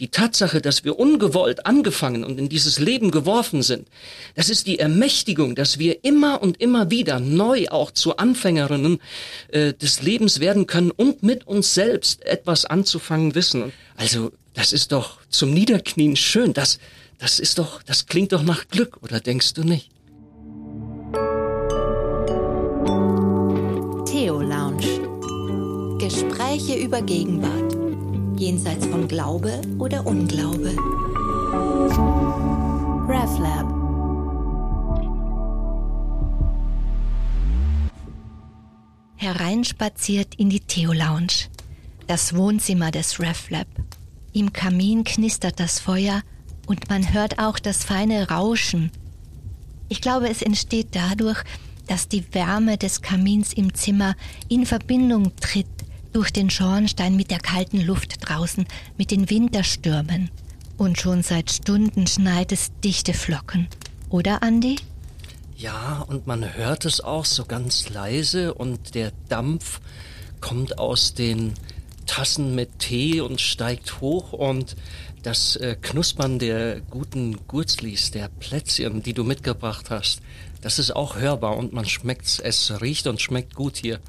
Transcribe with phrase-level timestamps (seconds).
[0.00, 3.86] die Tatsache, dass wir ungewollt angefangen und in dieses Leben geworfen sind,
[4.34, 9.00] das ist die Ermächtigung, dass wir immer und immer wieder neu auch zu Anfängerinnen
[9.48, 13.72] äh, des Lebens werden können und mit uns selbst etwas anzufangen wissen.
[13.96, 16.52] Also das ist doch zum Niederknien schön.
[16.52, 16.78] Das,
[17.18, 19.90] das ist doch, das klingt doch nach Glück, oder denkst du nicht?
[24.06, 25.98] Theo Lounge.
[25.98, 27.73] Gespräche über Gegenwart.
[28.36, 30.74] Jenseits von Glaube oder Unglaube.
[33.08, 33.66] RefLab.
[39.16, 41.48] Hereinspaziert in die Theo Lounge.
[42.08, 43.68] Das Wohnzimmer des RefLab.
[44.32, 46.22] Im Kamin knistert das Feuer
[46.66, 48.90] und man hört auch das feine Rauschen.
[49.88, 51.44] Ich glaube, es entsteht dadurch,
[51.86, 54.16] dass die Wärme des Kamins im Zimmer
[54.48, 55.68] in Verbindung tritt
[56.14, 60.30] durch den Schornstein mit der kalten Luft draußen, mit den Winterstürmen.
[60.78, 63.68] Und schon seit Stunden schneit es dichte Flocken.
[64.08, 64.76] Oder, Andi?
[65.56, 69.80] Ja, und man hört es auch so ganz leise und der Dampf
[70.40, 71.54] kommt aus den
[72.06, 74.76] Tassen mit Tee und steigt hoch und
[75.22, 80.20] das äh, Knuspern der guten Gurzlis, der Plätzchen, die du mitgebracht hast,
[80.60, 82.38] das ist auch hörbar und man schmeckt's.
[82.38, 84.00] Es riecht und schmeckt gut hier.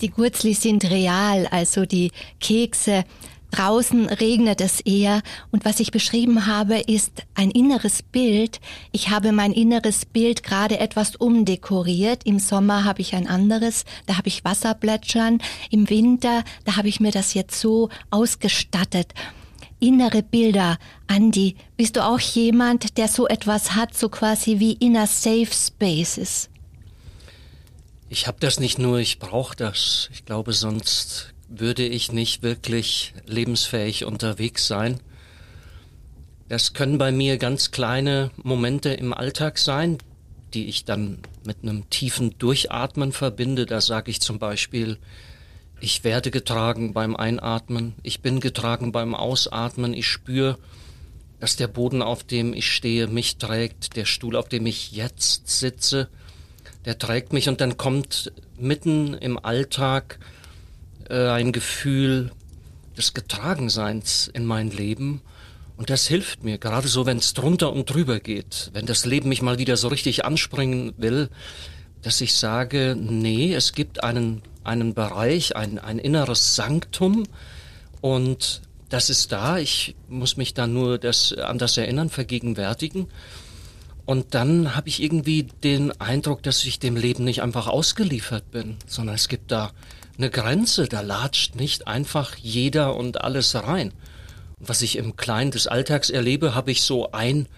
[0.00, 3.04] Die Gurzlis sind real, also die Kekse.
[3.50, 8.60] Draußen regnet es eher und was ich beschrieben habe, ist ein inneres Bild.
[8.90, 12.22] Ich habe mein inneres Bild gerade etwas umdekoriert.
[12.24, 15.38] Im Sommer habe ich ein anderes, da habe ich Wasserplätschern.
[15.70, 19.14] Im Winter, da habe ich mir das jetzt so ausgestattet
[19.80, 20.78] innere Bilder.
[21.06, 26.48] Andi, bist du auch jemand, der so etwas hat, so quasi wie inner Safe Spaces?
[28.14, 30.08] Ich habe das nicht nur, ich brauche das.
[30.12, 35.00] Ich glaube, sonst würde ich nicht wirklich lebensfähig unterwegs sein.
[36.48, 39.98] Das können bei mir ganz kleine Momente im Alltag sein,
[40.54, 43.66] die ich dann mit einem tiefen Durchatmen verbinde.
[43.66, 44.98] Da sage ich zum Beispiel,
[45.80, 50.56] ich werde getragen beim Einatmen, ich bin getragen beim Ausatmen, ich spüre,
[51.40, 55.48] dass der Boden, auf dem ich stehe, mich trägt, der Stuhl, auf dem ich jetzt
[55.48, 56.08] sitze,
[56.84, 60.18] der trägt mich und dann kommt mitten im Alltag
[61.08, 62.30] äh, ein Gefühl
[62.96, 65.22] des Getragenseins in mein Leben
[65.76, 69.28] und das hilft mir, gerade so, wenn es drunter und drüber geht, wenn das Leben
[69.28, 71.28] mich mal wieder so richtig anspringen will,
[72.02, 77.24] dass ich sage, nee, es gibt einen einen Bereich, ein, ein inneres Sanktum
[78.00, 79.58] und das ist da.
[79.58, 83.08] Ich muss mich dann nur das, an das erinnern, vergegenwärtigen.
[84.06, 88.76] Und dann habe ich irgendwie den Eindruck, dass ich dem Leben nicht einfach ausgeliefert bin,
[88.86, 89.72] sondern es gibt da
[90.18, 93.92] eine Grenze, da latscht nicht einfach jeder und alles rein.
[94.60, 97.48] Und was ich im Kleinen des Alltags erlebe, habe ich so ein,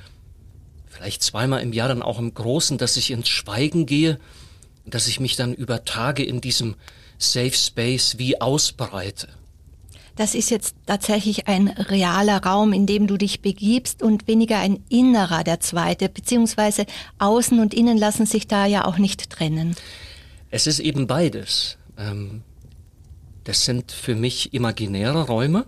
[0.87, 4.19] vielleicht zweimal im Jahr dann auch im Großen, dass ich ins Schweigen gehe,
[4.87, 6.77] dass ich mich dann über Tage in diesem
[7.19, 9.29] Safe Space wie ausbreite.
[10.17, 14.83] Das ist jetzt tatsächlich ein realer Raum, in dem du dich begibst und weniger ein
[14.89, 16.87] innerer, der zweite, beziehungsweise
[17.19, 19.77] außen und innen lassen sich da ja auch nicht trennen.
[20.51, 21.77] Es ist eben beides.
[21.99, 22.43] Ähm,
[23.45, 25.67] das sind für mich imaginäre Räume.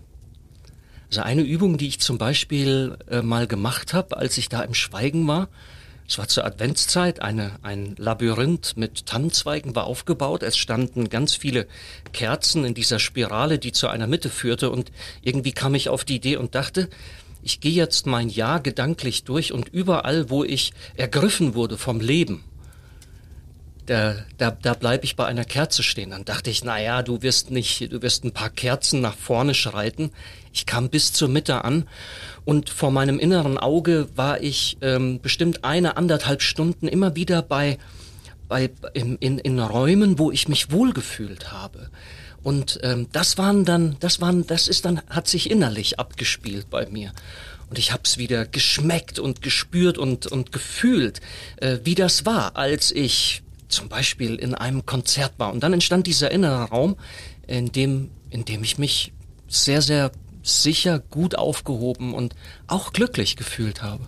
[1.11, 4.75] Also eine Übung, die ich zum Beispiel äh, mal gemacht habe, als ich da im
[4.75, 5.49] Schweigen war,
[6.09, 10.43] es war zur Adventszeit, eine, ein Labyrinth mit Tannenzweigen war aufgebaut.
[10.43, 11.67] Es standen ganz viele
[12.15, 14.71] Kerzen in dieser Spirale, die zu einer Mitte führte.
[14.71, 16.89] Und irgendwie kam ich auf die Idee und dachte,
[17.43, 22.43] ich gehe jetzt mein Jahr gedanklich durch und überall, wo ich ergriffen wurde vom Leben,
[23.85, 26.11] da, da, da bleibe ich bei einer Kerze stehen.
[26.11, 29.55] Dann dachte ich, na ja, du wirst nicht, du wirst ein paar Kerzen nach vorne
[29.55, 30.11] schreiten.
[30.59, 31.87] Ich kam bis zur Mitte an
[32.45, 37.79] und vor meinem inneren Auge war ich ähm, bestimmt eine, anderthalb Stunden immer wieder bei,
[38.49, 41.91] bei in, in, in Räumen, wo ich mich wohlgefühlt habe.
[42.43, 46.87] Und ähm, das waren dann, das waren, das ist dann, hat sich innerlich abgespielt bei
[46.87, 47.13] mir.
[47.71, 51.21] Und ich hab's wieder geschmeckt und gespürt und, und gefühlt,
[51.59, 55.53] äh, wie das war, als ich zum Beispiel in einem Konzert war.
[55.53, 56.97] Und dann entstand dieser innere Raum,
[57.47, 59.13] in dem, in dem ich mich
[59.47, 60.11] sehr, sehr
[60.49, 62.35] sicher, gut aufgehoben und
[62.67, 64.05] auch glücklich gefühlt habe.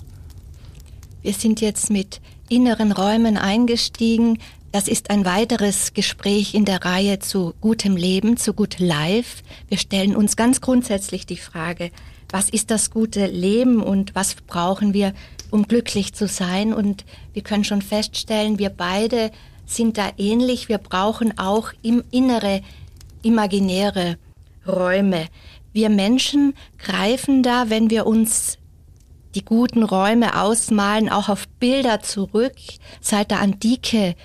[1.23, 4.39] Wir sind jetzt mit inneren Räumen eingestiegen.
[4.73, 9.43] Das ist ein weiteres Gespräch in der Reihe zu gutem Leben, zu gut Life.
[9.69, 11.91] Wir stellen uns ganz grundsätzlich die Frage,
[12.31, 15.13] was ist das gute Leben und was brauchen wir,
[15.51, 16.73] um glücklich zu sein?
[16.73, 19.33] Und wir können schon feststellen, wir beide
[19.67, 20.69] sind da ähnlich.
[20.69, 22.63] Wir brauchen auch im innere,
[23.23, 24.17] imaginäre
[24.67, 25.27] Räume.
[25.73, 28.59] Wir Menschen greifen da, wenn wir uns
[29.35, 32.57] die guten Räume ausmalen, auch auf Bilder zurück.
[33.01, 34.17] Seit der Antike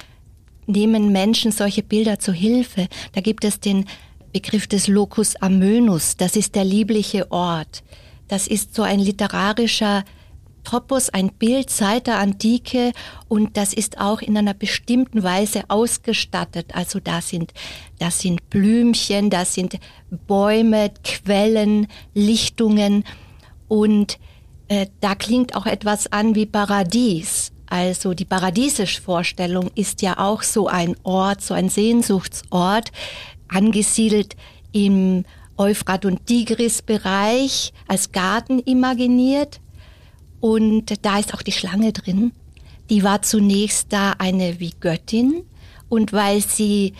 [0.66, 2.88] nehmen Menschen solche Bilder zu Hilfe.
[3.14, 3.86] Da gibt es den
[4.34, 7.84] Begriff des Locus amönus, das ist der liebliche Ort.
[8.28, 10.04] Das ist so ein literarischer
[10.66, 12.92] Topos, ein Bild seit der Antike
[13.30, 16.76] und das ist auch in einer bestimmten Weise ausgestattet.
[16.76, 17.54] Also da sind,
[18.00, 19.80] da sind Blümchen, da sind
[20.28, 23.06] Bäume, Quellen, Lichtungen
[23.70, 24.20] und
[24.68, 27.52] äh, da klingt auch etwas an wie Paradies.
[27.68, 32.92] Also die paradiesische Vorstellung ist ja auch so ein Ort, so ein Sehnsuchtsort,
[33.48, 34.36] angesiedelt
[34.72, 35.26] im
[35.58, 39.62] Euphrat- und Tigris-Bereich als Garten imaginiert.
[40.40, 42.32] Und da ist auch die Schlange drin.
[42.90, 45.44] Die war zunächst da eine wie Göttin.
[45.90, 46.94] Und weil sie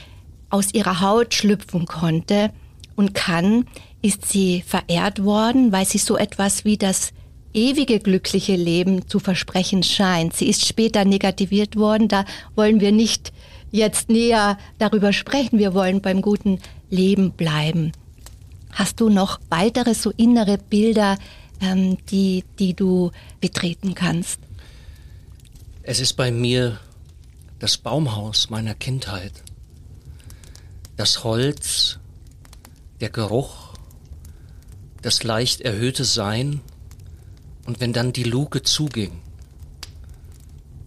[0.50, 2.52] aus ihrer Haut schlüpfen konnte
[2.96, 3.66] und kann,
[4.02, 7.12] ist sie verehrt worden, weil sie so etwas wie das
[7.54, 10.36] ewige glückliche Leben zu versprechen scheint.
[10.36, 12.08] Sie ist später negativiert worden.
[12.08, 13.32] Da wollen wir nicht
[13.72, 15.58] jetzt näher darüber sprechen.
[15.58, 16.60] Wir wollen beim guten
[16.90, 17.94] Leben bleiben.
[18.72, 21.18] Hast du noch weitere so innere Bilder,
[21.62, 23.12] ähm, die, die du
[23.42, 24.40] betreten kannst?
[25.84, 26.80] Es ist bei mir
[27.60, 29.32] das Baumhaus meiner Kindheit.
[30.98, 32.00] Das Holz,
[33.02, 33.74] der Geruch,
[35.02, 36.62] das leicht erhöhte Sein
[37.66, 39.12] und wenn dann die Luke zuging,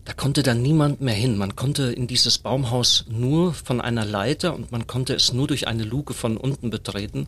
[0.04, 1.36] da konnte dann niemand mehr hin.
[1.36, 5.68] Man konnte in dieses Baumhaus nur von einer Leiter und man konnte es nur durch
[5.68, 7.26] eine Luke von unten betreten.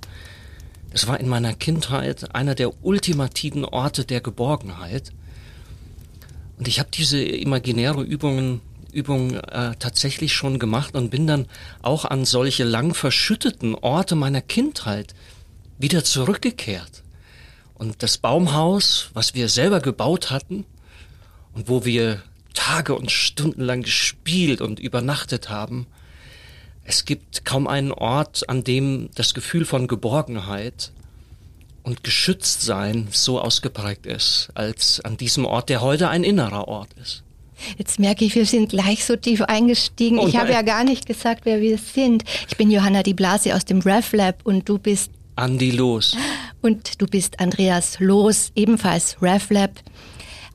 [0.92, 5.12] Es war in meiner Kindheit einer der ultimativen Orte der Geborgenheit.
[6.58, 8.60] Und ich habe diese imaginäre Übungen
[8.92, 11.46] Übung äh, tatsächlich schon gemacht und bin dann
[11.82, 15.14] auch an solche lang verschütteten Orte meiner Kindheit
[15.78, 17.02] wieder zurückgekehrt.
[17.74, 20.66] Und das Baumhaus, was wir selber gebaut hatten
[21.54, 22.22] und wo wir
[22.52, 25.86] Tage und Stunden lang gespielt und übernachtet haben,
[26.84, 30.92] es gibt kaum einen Ort, an dem das Gefühl von Geborgenheit
[31.82, 37.22] und Geschütztsein so ausgeprägt ist, als an diesem Ort, der heute ein innerer Ort ist.
[37.76, 40.18] Jetzt merke ich, wir sind gleich so tief eingestiegen.
[40.18, 42.24] Oh ich habe ja gar nicht gesagt, wer wir sind.
[42.48, 46.16] Ich bin Johanna Di Blasi aus dem RefLab und du bist Andi Los.
[46.62, 49.72] Und du bist Andreas Los, ebenfalls RefLab.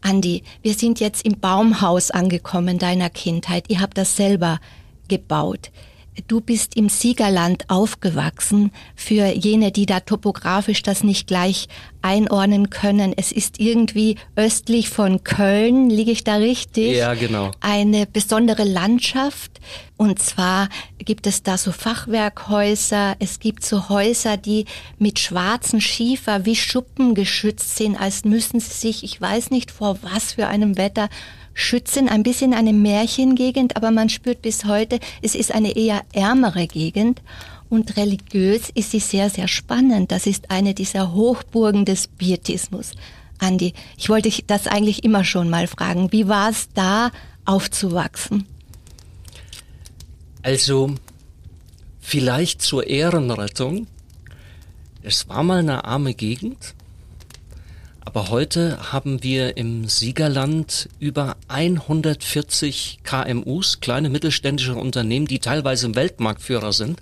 [0.02, 3.66] Andi, wir sind jetzt im Baumhaus angekommen deiner Kindheit.
[3.70, 4.60] Ihr habt das selber
[5.08, 5.72] gebaut.
[6.28, 8.72] Du bist im Siegerland aufgewachsen.
[8.96, 11.68] Für jene, die da topografisch das nicht gleich
[12.02, 16.96] einordnen können, es ist irgendwie östlich von Köln, liege ich da richtig?
[16.96, 17.52] Ja, genau.
[17.60, 19.60] Eine besondere Landschaft.
[19.98, 20.70] Und zwar
[21.00, 23.16] gibt es da so Fachwerkhäuser.
[23.20, 24.66] Es gibt so Häuser, die
[24.98, 29.98] mit schwarzen Schiefer wie Schuppen geschützt sind, als müssen sie sich, ich weiß nicht vor
[30.02, 31.10] was für einem Wetter,
[31.56, 36.68] schützen, ein bisschen eine Märchengegend, aber man spürt bis heute, es ist eine eher ärmere
[36.68, 37.22] Gegend.
[37.68, 40.12] Und religiös ist sie sehr, sehr spannend.
[40.12, 42.92] Das ist eine dieser Hochburgen des Pietismus.
[43.40, 46.12] Andi, ich wollte dich das eigentlich immer schon mal fragen.
[46.12, 47.12] Wie war es da
[47.44, 48.46] aufzuwachsen?
[50.44, 50.94] Also,
[52.00, 53.88] vielleicht zur Ehrenrettung.
[55.02, 56.76] Es war mal eine arme Gegend.
[58.06, 66.72] Aber heute haben wir im Siegerland über 140 KMUs, kleine mittelständische Unternehmen, die teilweise Weltmarktführer
[66.72, 67.02] sind.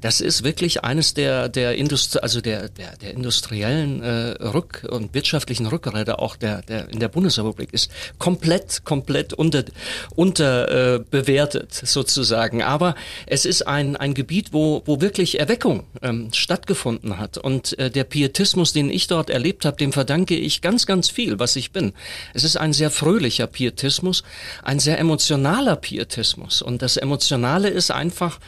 [0.00, 5.12] Das ist wirklich eines der der Industrie, also der der, der industriellen äh, Rück- und
[5.14, 9.64] wirtschaftlichen Rückräder auch der der in der Bundesrepublik ist komplett komplett unter
[10.16, 12.62] unter äh, bewertet sozusagen.
[12.62, 12.94] Aber
[13.26, 18.04] es ist ein ein Gebiet, wo wo wirklich Erweckung ähm, stattgefunden hat und äh, der
[18.04, 21.92] Pietismus, den ich dort erlebt habe, dem verdanke ich ganz ganz viel, was ich bin.
[22.32, 24.22] Es ist ein sehr fröhlicher Pietismus,
[24.62, 28.38] ein sehr emotionaler Pietismus und das Emotionale ist einfach,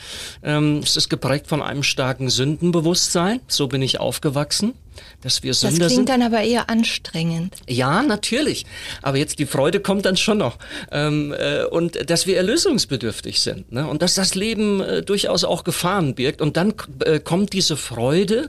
[0.43, 3.41] ähm, es ist geprägt geprägt von einem starken Sündenbewusstsein.
[3.49, 4.75] So bin ich aufgewachsen,
[5.23, 5.83] dass wir Sünder sind.
[5.83, 6.21] Das klingt sind.
[6.21, 7.55] dann aber eher anstrengend.
[7.69, 8.65] Ja, natürlich.
[9.03, 10.59] Aber jetzt die Freude kommt dann schon noch.
[10.91, 13.73] Ähm, äh, und dass wir erlösungsbedürftig sind.
[13.73, 13.87] Ne?
[13.87, 16.41] Und dass das Leben äh, durchaus auch Gefahren birgt.
[16.41, 18.49] Und dann äh, kommt diese Freude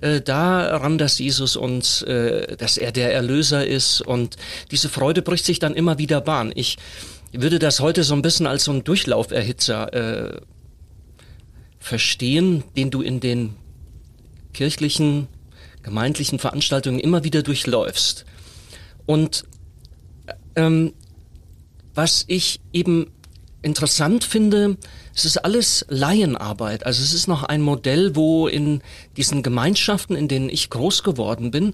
[0.00, 4.00] äh, daran, dass Jesus uns, äh, dass er der Erlöser ist.
[4.00, 4.36] Und
[4.70, 6.52] diese Freude bricht sich dann immer wieder Bahn.
[6.54, 6.76] Ich
[7.32, 10.40] würde das heute so ein bisschen als so ein Durchlauferhitzer äh,
[11.86, 13.54] verstehen, den du in den
[14.52, 15.28] kirchlichen,
[15.84, 18.24] gemeindlichen Veranstaltungen immer wieder durchläufst.
[19.06, 19.44] Und
[20.56, 20.94] ähm,
[21.94, 23.12] was ich eben
[23.62, 24.78] interessant finde,
[25.14, 26.84] es ist alles Laienarbeit.
[26.84, 28.82] Also es ist noch ein Modell, wo in
[29.16, 31.72] diesen Gemeinschaften, in denen ich groß geworden bin,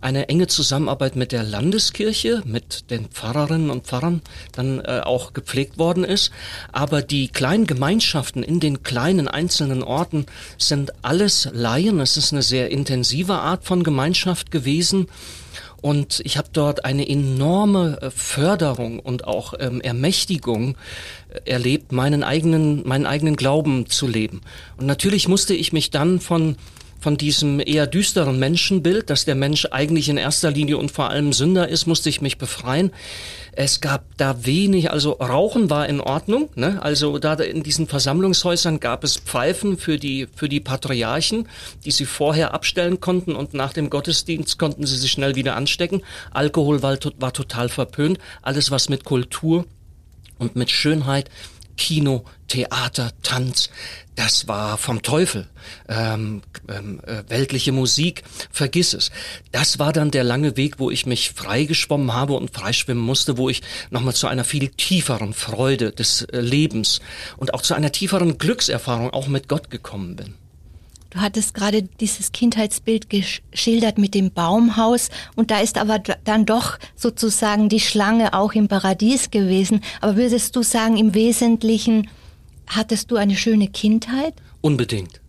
[0.00, 5.78] eine enge Zusammenarbeit mit der Landeskirche, mit den Pfarrerinnen und Pfarrern dann äh, auch gepflegt
[5.78, 6.30] worden ist.
[6.72, 10.26] Aber die kleinen Gemeinschaften in den kleinen einzelnen Orten
[10.56, 12.00] sind alles Laien.
[12.00, 15.08] Es ist eine sehr intensive Art von Gemeinschaft gewesen.
[15.80, 20.76] Und ich habe dort eine enorme äh, Förderung und auch ähm, Ermächtigung
[21.28, 24.40] äh, erlebt, meinen eigenen, meinen eigenen Glauben zu leben.
[24.76, 26.56] Und natürlich musste ich mich dann von
[27.00, 31.32] von diesem eher düsteren Menschenbild, dass der Mensch eigentlich in erster Linie und vor allem
[31.32, 32.90] Sünder ist, musste ich mich befreien.
[33.52, 36.82] Es gab da wenig, also Rauchen war in Ordnung, ne?
[36.82, 41.48] also da in diesen Versammlungshäusern gab es Pfeifen für die, für die Patriarchen,
[41.84, 46.02] die sie vorher abstellen konnten und nach dem Gottesdienst konnten sie sich schnell wieder anstecken.
[46.30, 48.18] Alkohol war, war total verpönt.
[48.42, 49.64] Alles was mit Kultur
[50.38, 51.30] und mit Schönheit
[51.78, 53.70] Kino, Theater, Tanz,
[54.18, 55.46] das war vom Teufel.
[55.88, 59.12] Ähm, ähm, äh, weltliche Musik, vergiss es.
[59.52, 63.48] Das war dann der lange Weg, wo ich mich freigeschwommen habe und freischwimmen musste, wo
[63.48, 67.00] ich nochmal zu einer viel tieferen Freude des äh, Lebens
[67.36, 70.34] und auch zu einer tieferen Glückserfahrung auch mit Gott gekommen bin.
[71.10, 76.76] Du hattest gerade dieses Kindheitsbild geschildert mit dem Baumhaus und da ist aber dann doch
[76.96, 79.80] sozusagen die Schlange auch im Paradies gewesen.
[80.00, 82.10] Aber würdest du sagen, im Wesentlichen
[82.68, 84.34] hattest du eine schöne Kindheit?
[84.60, 85.20] Unbedingt.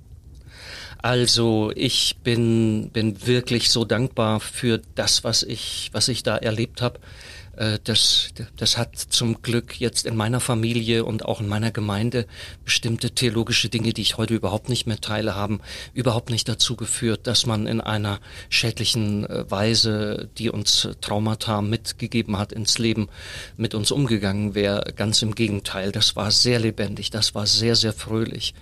[1.02, 6.82] Also ich bin, bin wirklich so dankbar für das, was ich, was ich da erlebt
[6.82, 7.00] habe.
[7.60, 12.26] Äh, das, das hat zum Glück jetzt in meiner Familie und auch in meiner Gemeinde
[12.64, 15.60] bestimmte theologische Dinge, die ich heute überhaupt nicht mehr teile, haben
[15.94, 22.38] überhaupt nicht dazu geführt, dass man in einer schädlichen äh, Weise, die uns Traumata mitgegeben
[22.38, 23.10] hat, ins Leben
[23.58, 24.94] mit uns umgegangen wäre.
[24.96, 28.54] Ganz im Gegenteil, das war sehr lebendig, das war sehr, sehr fröhlich.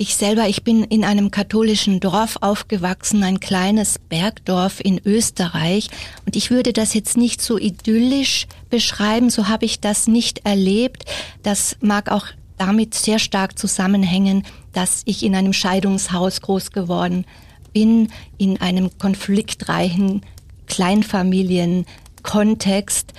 [0.00, 5.90] Ich selber, ich bin in einem katholischen Dorf aufgewachsen, ein kleines Bergdorf in Österreich.
[6.24, 11.04] Und ich würde das jetzt nicht so idyllisch beschreiben, so habe ich das nicht erlebt.
[11.42, 12.26] Das mag auch
[12.58, 17.24] damit sehr stark zusammenhängen, dass ich in einem Scheidungshaus groß geworden
[17.72, 20.22] bin, in einem konfliktreichen
[20.68, 23.14] Kleinfamilienkontext.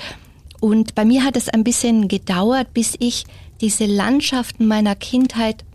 [0.62, 3.26] Und bei mir hat es ein bisschen gedauert, bis ich
[3.60, 5.66] diese Landschaften meiner Kindheit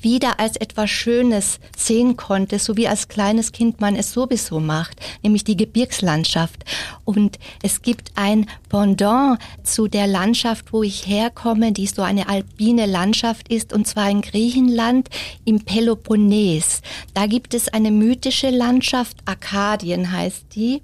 [0.00, 5.00] wieder als etwas Schönes sehen konnte, so wie als kleines Kind man es sowieso macht,
[5.22, 6.64] nämlich die Gebirgslandschaft.
[7.04, 12.86] Und es gibt ein Pendant zu der Landschaft, wo ich herkomme, die so eine alpine
[12.86, 15.08] Landschaft ist, und zwar in Griechenland
[15.44, 16.82] im Peloponnes.
[17.14, 20.82] Da gibt es eine mythische Landschaft, Arkadien heißt die.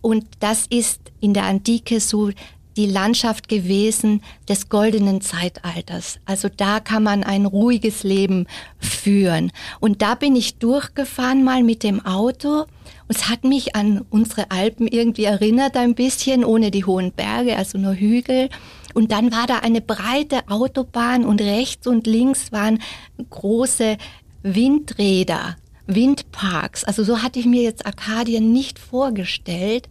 [0.00, 2.30] Und das ist in der Antike so
[2.78, 6.20] die Landschaft gewesen des goldenen Zeitalters.
[6.24, 8.46] Also da kann man ein ruhiges Leben
[8.78, 9.50] führen.
[9.80, 12.66] Und da bin ich durchgefahren mal mit dem Auto.
[13.08, 17.78] Es hat mich an unsere Alpen irgendwie erinnert ein bisschen, ohne die hohen Berge, also
[17.78, 18.48] nur Hügel.
[18.94, 22.80] Und dann war da eine breite Autobahn und rechts und links waren
[23.28, 23.96] große
[24.44, 25.56] Windräder,
[25.88, 26.84] Windparks.
[26.84, 29.88] Also so hatte ich mir jetzt Arkadien nicht vorgestellt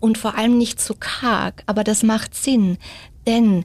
[0.00, 1.62] und vor allem nicht zu karg.
[1.66, 2.78] Aber das macht Sinn,
[3.26, 3.64] denn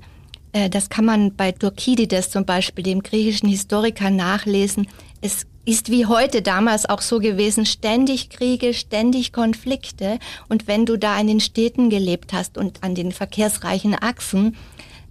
[0.51, 4.87] äh, das kann man bei Thukydides zum Beispiel, dem griechischen Historiker, nachlesen.
[5.21, 10.19] Es ist wie heute damals auch so gewesen, ständig Kriege, ständig Konflikte.
[10.47, 14.55] Und wenn du da in den Städten gelebt hast und an den verkehrsreichen Achsen,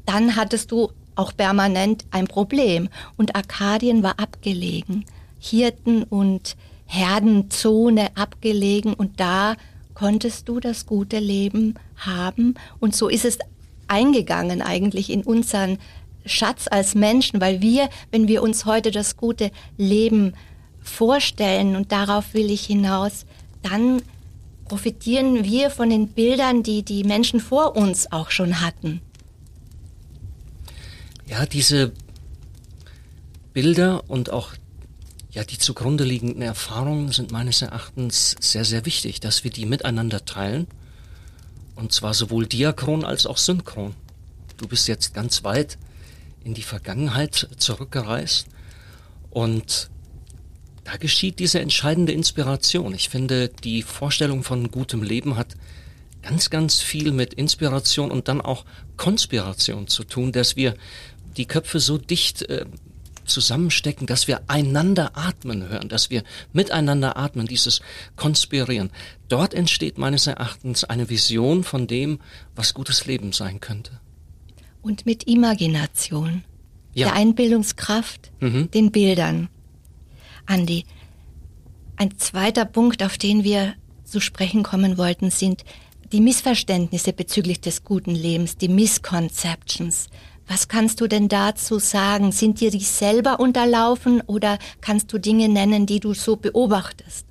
[0.07, 2.89] dann hattest du auch permanent ein Problem.
[3.17, 5.05] Und Arkadien war abgelegen.
[5.41, 9.57] Hirten und Herdenzone abgelegen und da
[9.95, 12.55] konntest du das gute Leben haben.
[12.81, 13.39] Und so ist es
[13.87, 15.79] eingegangen eigentlich in unseren
[16.27, 20.35] Schatz als Menschen, weil wir, wenn wir uns heute das gute Leben
[20.81, 23.27] vorstellen, und darauf will ich hinaus,
[23.63, 24.03] dann
[24.67, 29.01] profitieren wir von den Bildern, die die Menschen vor uns auch schon hatten.
[31.27, 31.93] Ja, diese
[33.53, 34.53] Bilder und auch
[35.35, 40.25] ja, die zugrunde liegenden Erfahrungen sind meines Erachtens sehr, sehr wichtig, dass wir die miteinander
[40.25, 40.69] teilen.
[41.75, 43.95] Und zwar sowohl diachron als auch synchron.
[44.57, 45.77] Du bist jetzt ganz weit
[46.45, 48.47] in die Vergangenheit zurückgereist
[49.31, 49.91] und
[50.85, 52.95] da geschieht diese entscheidende Inspiration.
[52.95, 55.57] Ich finde, die Vorstellung von gutem Leben hat
[56.23, 58.65] ganz, ganz viel mit Inspiration und dann auch
[58.97, 60.75] Konspiration zu tun, dass wir
[61.37, 62.67] die Köpfe so dicht äh,
[63.25, 67.81] zusammenstecken, dass wir einander atmen hören, dass wir miteinander atmen, dieses
[68.17, 68.91] Konspirieren.
[69.29, 72.21] Dort entsteht meines Erachtens eine Vision von dem,
[72.55, 74.01] was gutes Leben sein könnte.
[74.85, 76.45] und mit Imagination,
[76.93, 77.09] ja.
[77.09, 78.71] der Einbildungskraft, mhm.
[78.71, 79.49] den Bildern.
[80.47, 80.85] Andi,
[81.97, 85.65] ein zweiter Punkt, auf den wir zu sprechen kommen wollten, sind
[86.13, 90.09] die Missverständnisse bezüglich des guten Lebens, die Misconceptions.
[90.47, 92.33] Was kannst du denn dazu sagen?
[92.33, 97.27] Sind dir die selber unterlaufen oder kannst du Dinge nennen, die du so beobachtest?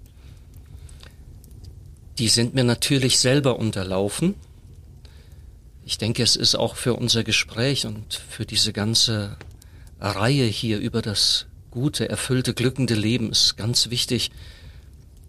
[2.17, 4.35] Die sind mir natürlich selber unterlaufen.
[5.85, 9.37] Ich denke, es ist auch für unser Gespräch und für diese ganze
[9.99, 14.31] Reihe hier über das gute, erfüllte, glückende Leben ist ganz wichtig,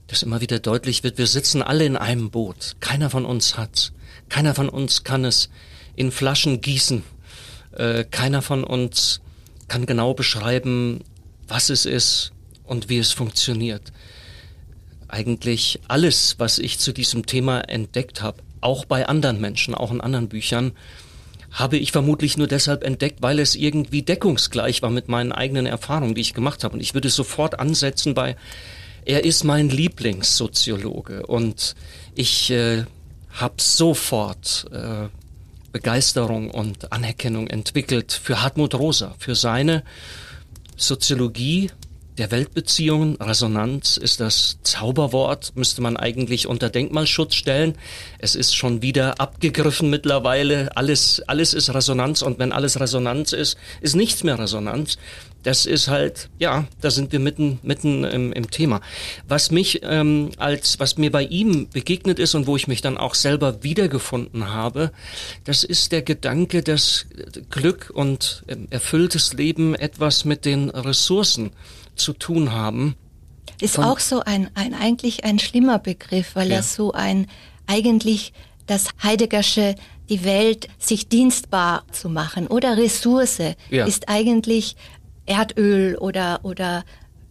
[0.07, 2.77] dass immer wieder deutlich wird, wir sitzen alle in einem Boot.
[2.81, 3.93] Keiner von uns hat's.
[4.29, 5.49] Keiner von uns kann es
[5.97, 7.03] in Flaschen gießen
[7.77, 9.21] äh, keiner von uns
[9.69, 11.01] kann genau beschreiben,
[11.49, 12.33] was es ist
[12.65, 13.93] und wie es funktioniert.
[15.09, 20.01] Eigentlich alles, was ich zu diesem Thema entdeckt habe, auch bei anderen Menschen, auch in
[20.01, 20.73] anderen Büchern,
[21.53, 26.15] habe ich vermutlich nur deshalb entdeckt, weil es irgendwie deckungsgleich war mit meinen eigenen Erfahrungen,
[26.15, 26.75] die ich gemacht habe.
[26.75, 28.37] Und ich würde sofort ansetzen bei,
[29.05, 31.77] er ist mein Lieblingssoziologe und
[32.15, 32.85] ich äh,
[33.31, 35.09] habe sofort äh,
[35.75, 39.83] Begeisterung und Anerkennung entwickelt für Hartmut Rosa, für seine
[40.77, 41.73] Soziologie
[42.17, 43.17] der Weltbeziehungen.
[43.17, 47.77] Resonanz ist das Zauberwort, müsste man eigentlich unter Denkmalschutz stellen.
[48.21, 50.77] Es ist schon wieder abgegriffen mittlerweile.
[50.77, 54.97] Alles, alles ist Resonanz und wenn alles Resonanz ist, ist nichts mehr Resonanz
[55.45, 58.81] das ist halt, ja, da sind wir mitten, mitten im, im Thema.
[59.29, 62.99] Was mich ähm, als, was mir bei ihm begegnet ist und wo ich mich dann
[62.99, 64.91] auch selber wiedergefunden habe,
[65.45, 67.07] das ist der Gedanke, dass
[67.51, 71.53] Glück und ähm, erfülltes Leben etwas mit den Ressourcen
[71.95, 72.97] zu tun haben.
[73.61, 76.57] Ist Von, auch so ein, ein eigentlich ein schlimmer Begriff, weil ja.
[76.57, 77.29] er so ein
[77.67, 78.33] eigentlich
[78.67, 79.75] das Heideggersche
[80.09, 83.39] die Welt sich dienstbar zu machen oder Ressource
[83.71, 83.87] ja.
[83.87, 84.77] ist eigentlich
[85.27, 86.85] Erdöl oder oder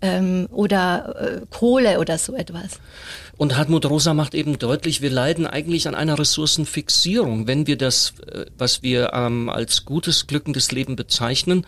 [0.04, 2.80] ähm, oder äh, Kohle oder so etwas.
[3.38, 8.14] Und Hartmut Rosa macht eben deutlich, wir leiden eigentlich an einer Ressourcenfixierung, wenn wir das,
[8.32, 11.66] äh, was wir ähm, als gutes, glückendes Leben bezeichnen,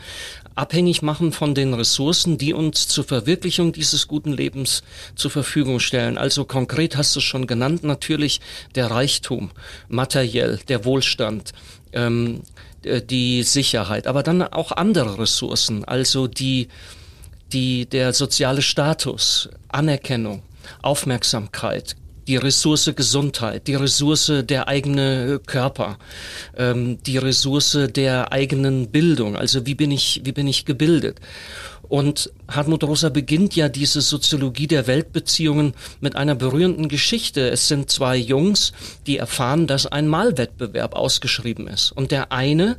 [0.53, 4.83] abhängig machen von den Ressourcen, die uns zur Verwirklichung dieses guten Lebens
[5.15, 6.17] zur Verfügung stellen.
[6.17, 8.41] Also konkret hast du schon genannt, natürlich
[8.75, 9.51] der Reichtum,
[9.87, 11.53] materiell, der Wohlstand,
[11.93, 16.67] ähm, äh, die Sicherheit, aber dann auch andere Ressourcen, also die,
[17.51, 20.43] die, der soziale Status, Anerkennung,
[20.81, 21.95] Aufmerksamkeit,
[22.27, 25.97] die Ressource Gesundheit, die Ressource der eigene Körper,
[26.57, 29.35] ähm, die Ressource der eigenen Bildung.
[29.35, 31.19] Also wie bin ich, wie bin ich gebildet?
[31.87, 37.49] Und Hartmut Rosa beginnt ja diese Soziologie der Weltbeziehungen mit einer berührenden Geschichte.
[37.49, 38.73] Es sind zwei Jungs,
[39.07, 41.91] die erfahren, dass ein Malwettbewerb ausgeschrieben ist.
[41.91, 42.77] Und der eine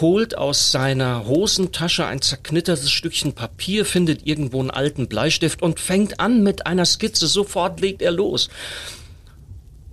[0.00, 6.20] holt aus seiner Hosentasche ein zerknittertes Stückchen Papier, findet irgendwo einen alten Bleistift und fängt
[6.20, 7.26] an mit einer Skizze.
[7.26, 8.48] Sofort legt er los.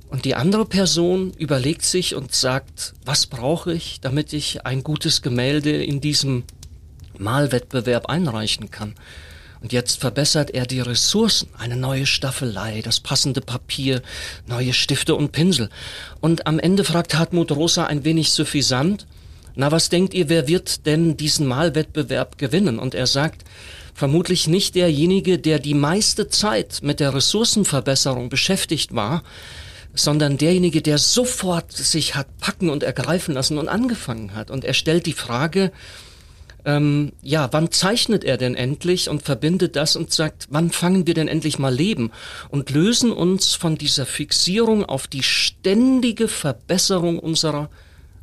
[0.09, 5.21] Und die andere Person überlegt sich und sagt, was brauche ich, damit ich ein gutes
[5.21, 6.43] Gemälde in diesem
[7.21, 8.95] Malwettbewerb einreichen kann.
[9.61, 14.01] Und jetzt verbessert er die Ressourcen, eine neue Staffelei, das passende Papier,
[14.47, 15.69] neue Stifte und Pinsel.
[16.19, 19.05] Und am Ende fragt Hartmut Rosa ein wenig suffisant,
[19.53, 22.79] na, was denkt ihr, wer wird denn diesen Malwettbewerb gewinnen?
[22.79, 23.43] Und er sagt,
[23.93, 29.23] vermutlich nicht derjenige, der die meiste Zeit mit der Ressourcenverbesserung beschäftigt war,
[29.93, 34.49] sondern derjenige, der sofort sich hat packen und ergreifen lassen und angefangen hat.
[34.49, 35.71] Und er stellt die Frage,
[36.65, 41.13] ähm, ja, wann zeichnet er denn endlich und verbindet das und sagt, wann fangen wir
[41.13, 42.11] denn endlich mal leben
[42.49, 47.69] und lösen uns von dieser Fixierung auf die ständige Verbesserung unserer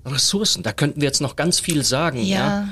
[0.04, 0.62] Ressourcen.
[0.62, 2.22] Da könnten wir jetzt noch ganz viel sagen.
[2.22, 2.68] Ja, ja?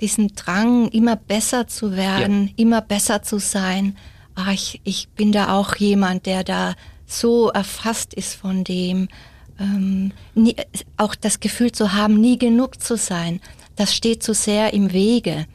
[0.00, 2.52] diesen Drang, immer besser zu werden, ja.
[2.56, 3.96] immer besser zu sein.
[4.34, 6.74] Ach, ich, ich bin da auch jemand, der da
[7.06, 9.08] so erfasst ist von dem,
[9.58, 10.56] ähm, nie,
[10.96, 13.40] auch das Gefühl zu haben, nie genug zu sein
[13.76, 15.46] das steht so sehr im Wege.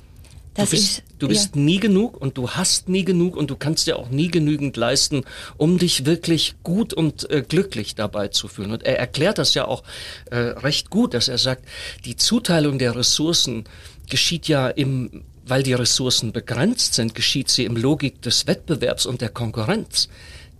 [0.53, 1.62] Das du bist, ist, du bist ja.
[1.62, 5.23] nie genug und du hast nie genug und du kannst dir auch nie genügend leisten,
[5.57, 8.71] um dich wirklich gut und äh, glücklich dabei zu fühlen.
[8.71, 9.83] Und er erklärt das ja auch
[10.31, 11.65] äh, recht gut, dass er sagt,
[12.03, 13.65] die Zuteilung der Ressourcen
[14.09, 19.19] geschieht ja im weil die Ressourcen begrenzt sind, geschieht sie im Logik des Wettbewerbs und
[19.21, 20.07] der Konkurrenz.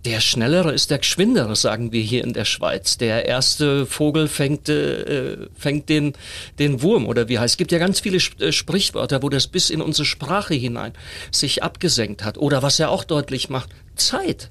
[0.06, 2.96] Der Schnellere ist der Geschwindere, sagen wir hier in der Schweiz.
[2.96, 6.14] Der erste Vogel fängt, äh, fängt den,
[6.58, 7.52] den Wurm oder wie heißt.
[7.52, 10.94] Es gibt ja ganz viele äh, Sprichwörter, wo das bis in unsere Sprache hinein
[11.30, 12.38] sich abgesenkt hat.
[12.38, 14.48] Oder was er auch deutlich macht, Zeit.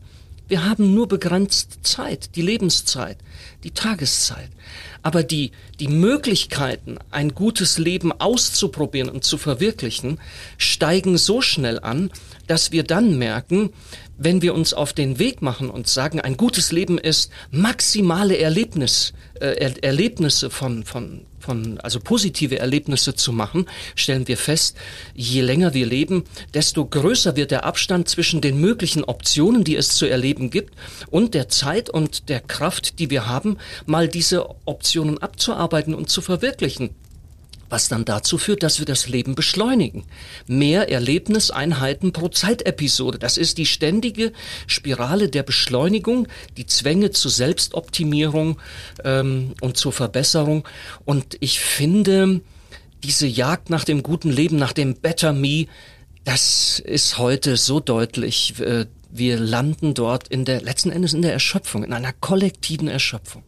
[0.47, 3.17] Wir haben nur begrenzt Zeit, die Lebenszeit,
[3.63, 4.49] die Tageszeit.
[5.03, 10.19] Aber die, die Möglichkeiten, ein gutes Leben auszuprobieren und zu verwirklichen,
[10.57, 12.11] steigen so schnell an,
[12.47, 13.69] dass wir dann merken,
[14.19, 19.13] wenn wir uns auf den Weg machen und sagen, ein gutes Leben ist maximale Erlebnis,
[19.39, 24.77] äh, er Erlebnisse von, von, von, also positive Erlebnisse zu machen, stellen wir fest,
[25.15, 29.89] je länger wir leben, desto größer wird der Abstand zwischen den möglichen Optionen, die es
[29.95, 30.75] zu erleben gibt,
[31.09, 36.21] und der Zeit und der Kraft, die wir haben, mal diese Optionen abzuarbeiten und zu
[36.21, 36.89] verwirklichen
[37.69, 40.03] was dann dazu führt, dass wir das Leben beschleunigen.
[40.47, 43.19] Mehr Erlebniseinheiten pro Zeitepisode.
[43.19, 44.33] Das ist die ständige
[44.67, 46.27] Spirale der Beschleunigung,
[46.57, 48.59] die Zwänge zur Selbstoptimierung
[49.03, 50.67] ähm, und zur Verbesserung.
[51.05, 52.41] Und ich finde,
[53.03, 55.67] diese Jagd nach dem guten Leben, nach dem Better Me,
[56.25, 58.55] das ist heute so deutlich.
[59.11, 63.43] Wir landen dort in der letzten Endes in der Erschöpfung, in einer kollektiven Erschöpfung.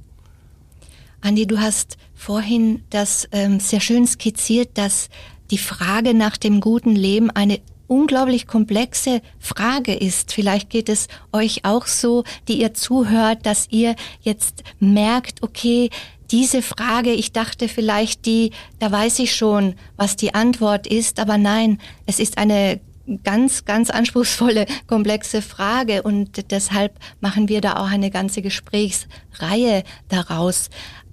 [1.22, 5.10] Andi, du hast vorhin das ähm, sehr schön skizziert, dass
[5.50, 10.32] die Frage nach dem guten Leben eine unglaublich komplexe Frage ist.
[10.32, 15.90] Vielleicht geht es euch auch so, die ihr zuhört, dass ihr jetzt merkt, okay,
[16.30, 21.40] diese Frage, ich dachte vielleicht die, da weiß ich schon, was die Antwort ist, aber
[21.40, 22.80] nein, es ist eine
[23.24, 30.70] ganz, ganz anspruchsvolle, komplexe Frage und deshalb machen wir da auch eine ganze Gesprächsreihe daraus.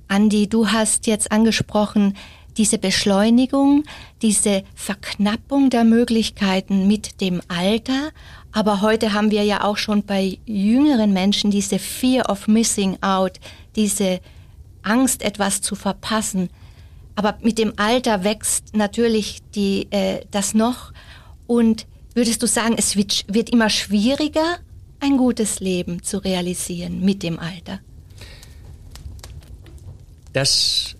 [0.08, 2.14] Andi, du hast jetzt angesprochen,
[2.56, 3.84] diese Beschleunigung,
[4.20, 8.10] diese Verknappung der Möglichkeiten mit dem Alter.
[8.50, 13.38] Aber heute haben wir ja auch schon bei jüngeren Menschen diese Fear of Missing Out,
[13.76, 14.20] diese
[14.82, 16.48] Angst, etwas zu verpassen.
[17.14, 20.92] Aber mit dem Alter wächst natürlich die, äh, das noch.
[21.46, 24.58] Und würdest du sagen, es wird, wird immer schwieriger,
[25.00, 27.80] ein gutes Leben zu realisieren mit dem Alter?
[30.38, 30.94] Das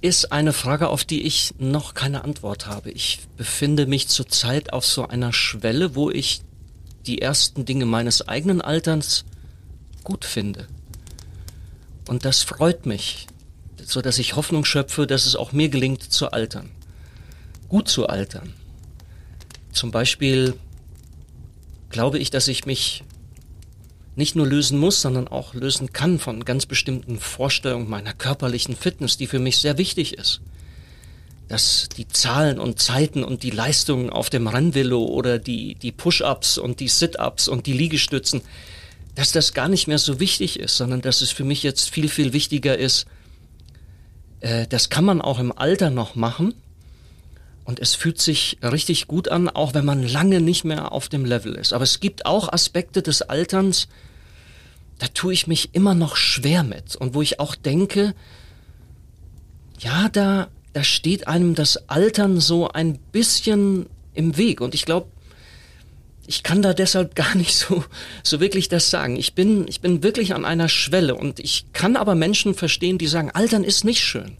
[0.00, 2.90] ist eine Frage, auf die ich noch keine Antwort habe.
[2.90, 6.40] Ich befinde mich zurzeit auf so einer Schwelle, wo ich
[7.06, 9.24] die ersten Dinge meines eigenen Alterns
[10.02, 10.66] gut finde.
[12.08, 13.28] Und das freut mich,
[13.80, 16.68] so dass ich Hoffnung schöpfe, dass es auch mir gelingt zu altern.
[17.68, 18.54] Gut zu altern.
[19.70, 20.54] Zum Beispiel
[21.90, 23.04] glaube ich, dass ich mich
[24.14, 29.16] nicht nur lösen muss, sondern auch lösen kann von ganz bestimmten Vorstellungen meiner körperlichen Fitness,
[29.16, 30.40] die für mich sehr wichtig ist.
[31.48, 36.58] Dass die Zahlen und Zeiten und die Leistungen auf dem Rennvelo oder die, die Push-ups
[36.58, 38.42] und die Sit-ups und die Liegestützen,
[39.14, 42.08] dass das gar nicht mehr so wichtig ist, sondern dass es für mich jetzt viel,
[42.08, 43.06] viel wichtiger ist,
[44.40, 46.54] äh, das kann man auch im Alter noch machen,
[47.64, 51.24] und es fühlt sich richtig gut an, auch wenn man lange nicht mehr auf dem
[51.24, 51.72] Level ist.
[51.72, 53.88] Aber es gibt auch Aspekte des Alterns,
[54.98, 56.96] da tue ich mich immer noch schwer mit.
[56.96, 58.14] Und wo ich auch denke,
[59.78, 64.60] ja, da, da steht einem das Altern so ein bisschen im Weg.
[64.60, 65.08] Und ich glaube,
[66.26, 67.84] ich kann da deshalb gar nicht so,
[68.22, 69.16] so wirklich das sagen.
[69.16, 73.06] Ich bin, ich bin wirklich an einer Schwelle und ich kann aber Menschen verstehen, die
[73.06, 74.36] sagen, Altern ist nicht schön.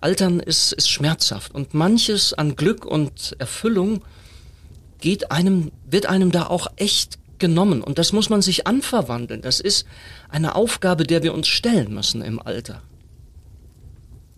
[0.00, 4.02] Altern ist, ist schmerzhaft und manches an Glück und Erfüllung
[5.00, 9.42] geht einem, wird einem da auch echt genommen und das muss man sich anverwandeln.
[9.42, 9.86] Das ist
[10.28, 12.82] eine Aufgabe, der wir uns stellen müssen im Alter.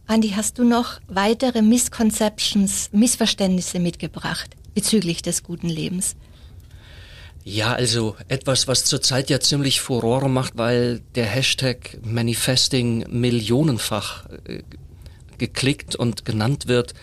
[0.07, 6.17] Andi, hast du noch weitere Misconceptions, Missverständnisse mitgebracht bezüglich des guten Lebens?
[7.45, 14.63] Ja, also etwas, was zurzeit ja ziemlich Furore macht, weil der Hashtag Manifesting millionenfach äh,
[15.41, 16.95] geklickt und genannt wird,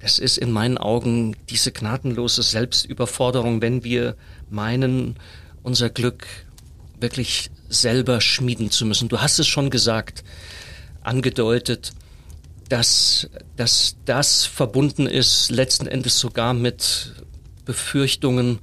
[0.00, 4.16] das ist in meinen Augen diese gnadenlose Selbstüberforderung, wenn wir
[4.48, 5.16] meinen,
[5.62, 6.26] unser Glück
[7.00, 9.08] wirklich selber schmieden zu müssen.
[9.08, 10.22] Du hast es schon gesagt,
[11.02, 11.92] angedeutet,
[12.68, 17.14] dass, dass das verbunden ist letzten Endes sogar mit
[17.64, 18.60] Befürchtungen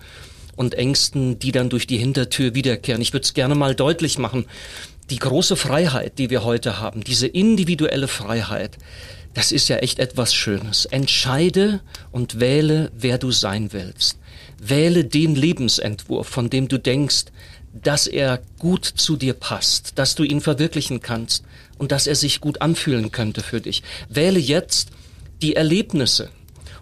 [0.55, 3.01] und Ängsten, die dann durch die Hintertür wiederkehren.
[3.01, 4.45] Ich würde es gerne mal deutlich machen
[5.09, 8.77] die große Freiheit, die wir heute haben, diese individuelle Freiheit,
[9.33, 10.85] das ist ja echt etwas Schönes.
[10.85, 14.17] Entscheide und wähle, wer du sein willst.
[14.59, 17.25] Wähle den Lebensentwurf, von dem du denkst,
[17.73, 21.43] dass er gut zu dir passt, dass du ihn verwirklichen kannst
[21.77, 23.83] und dass er sich gut anfühlen könnte für dich.
[24.09, 24.89] Wähle jetzt
[25.41, 26.29] die Erlebnisse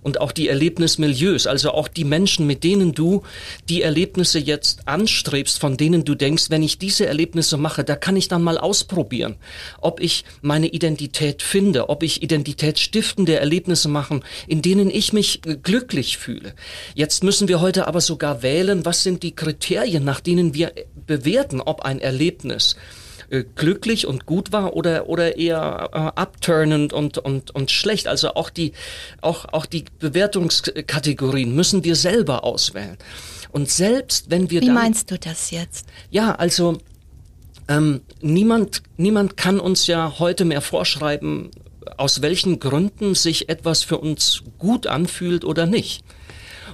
[0.06, 3.24] und auch die Erlebnismilieus, also auch die Menschen, mit denen du
[3.70, 8.16] die Erlebnisse jetzt anstrebst, von denen du denkst, wenn ich diese Erlebnisse mache, da kann
[8.16, 9.36] ich dann mal ausprobieren,
[9.82, 15.56] ob ich meine Identität finde, ob ich identitätsstiftende Erlebnisse machen, in denen ich mich äh,
[15.56, 16.54] glücklich fühle.
[16.94, 20.72] Jetzt müssen wir heute aber sogar wählen, was sind die Kriterien, nach denen wir
[21.08, 22.76] bewerten, ob ein Erlebnis
[23.30, 28.08] äh, glücklich und gut war oder oder eher äh, upturnend und und und schlecht.
[28.08, 28.74] Also auch die
[29.22, 32.98] auch auch die Bewertungskategorien müssen wir selber auswählen.
[33.52, 35.88] Und selbst wenn wir Wie dann, meinst du das jetzt?
[36.10, 36.78] Ja, also
[37.68, 41.52] ähm, niemand niemand kann uns ja heute mehr vorschreiben,
[41.98, 46.04] aus welchen Gründen sich etwas für uns gut anfühlt oder nicht.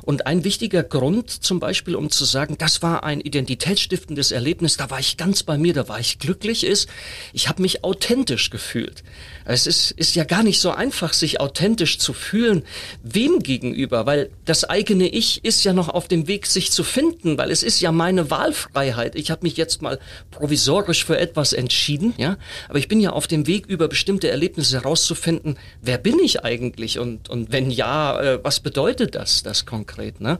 [0.03, 4.89] Und ein wichtiger Grund zum Beispiel, um zu sagen, das war ein identitätsstiftendes Erlebnis, da
[4.89, 6.89] war ich ganz bei mir, da war ich glücklich, ist,
[7.33, 9.03] ich habe mich authentisch gefühlt.
[9.45, 12.63] Es ist, ist ja gar nicht so einfach, sich authentisch zu fühlen,
[13.03, 17.37] wem gegenüber, weil das eigene Ich ist ja noch auf dem Weg, sich zu finden,
[17.37, 19.15] weil es ist ja meine Wahlfreiheit.
[19.15, 22.37] Ich habe mich jetzt mal provisorisch für etwas entschieden, ja,
[22.69, 26.99] aber ich bin ja auf dem Weg, über bestimmte Erlebnisse herauszufinden, wer bin ich eigentlich
[26.99, 30.39] und, und wenn ja, äh, was bedeutet das, das konkret, ne?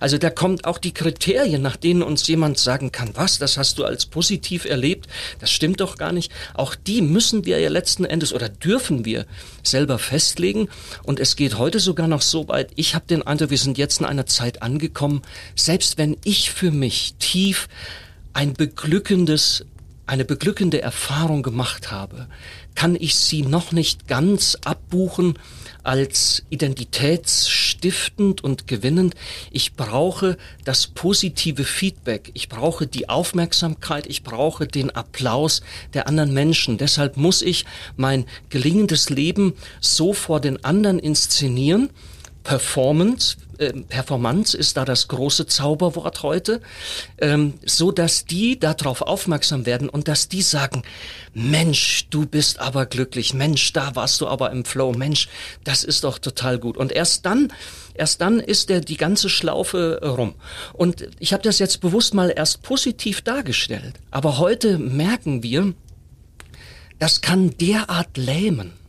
[0.00, 3.78] Also da kommt auch die Kriterien, nach denen uns jemand sagen kann, was, das hast
[3.78, 5.08] du als positiv erlebt,
[5.40, 6.32] das stimmt doch gar nicht.
[6.54, 9.26] Auch die müssen wir ja letzten Endes oder dürfen wir
[9.62, 10.68] selber festlegen.
[11.02, 14.00] Und es geht heute sogar noch so weit, ich habe den Eindruck, wir sind jetzt
[14.00, 15.22] in einer Zeit angekommen,
[15.56, 17.68] selbst wenn ich für mich tief
[18.32, 19.64] ein beglückendes
[20.04, 22.26] eine beglückende Erfahrung gemacht habe,
[22.74, 25.38] kann ich sie noch nicht ganz abbuchen
[25.82, 29.14] als identitätsstiftend und gewinnend.
[29.50, 32.30] Ich brauche das positive Feedback.
[32.34, 34.06] Ich brauche die Aufmerksamkeit.
[34.06, 35.62] Ich brauche den Applaus
[35.94, 36.78] der anderen Menschen.
[36.78, 37.64] Deshalb muss ich
[37.96, 41.90] mein gelingendes Leben so vor den anderen inszenieren.
[42.44, 46.60] Performance, ähm, Performance ist da das große Zauberwort heute,
[47.18, 50.82] ähm, so dass die darauf aufmerksam werden und dass die sagen,
[51.34, 55.28] Mensch, du bist aber glücklich, Mensch, da warst du aber im Flow, Mensch,
[55.64, 56.76] das ist doch total gut.
[56.76, 57.52] Und erst dann,
[57.94, 60.34] erst dann ist der die ganze Schlaufe rum.
[60.72, 65.74] Und ich habe das jetzt bewusst mal erst positiv dargestellt, aber heute merken wir,
[66.98, 68.72] das kann derart lähmen.
[68.72, 68.81] ähm,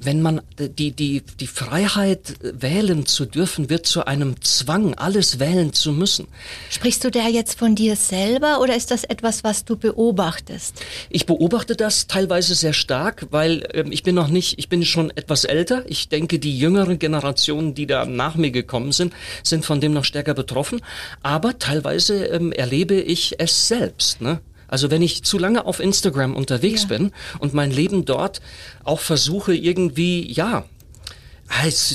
[0.00, 5.38] wenn man die, die, die Freiheit äh, wählen zu dürfen, wird zu einem Zwang, alles
[5.38, 6.26] wählen zu müssen.
[6.70, 10.82] Sprichst du da jetzt von dir selber oder ist das etwas, was du beobachtest?
[11.10, 15.10] Ich beobachte das teilweise sehr stark, weil ähm, ich bin noch nicht, ich bin schon
[15.10, 15.84] etwas älter.
[15.88, 20.04] Ich denke, die jüngeren Generationen, die da nach mir gekommen sind, sind von dem noch
[20.04, 20.80] stärker betroffen.
[21.22, 24.20] Aber teilweise ähm, erlebe ich es selbst.
[24.20, 24.40] Ne?
[24.68, 26.88] Also wenn ich zu lange auf Instagram unterwegs ja.
[26.88, 28.40] bin und mein Leben dort
[28.84, 30.64] auch versuche irgendwie, ja,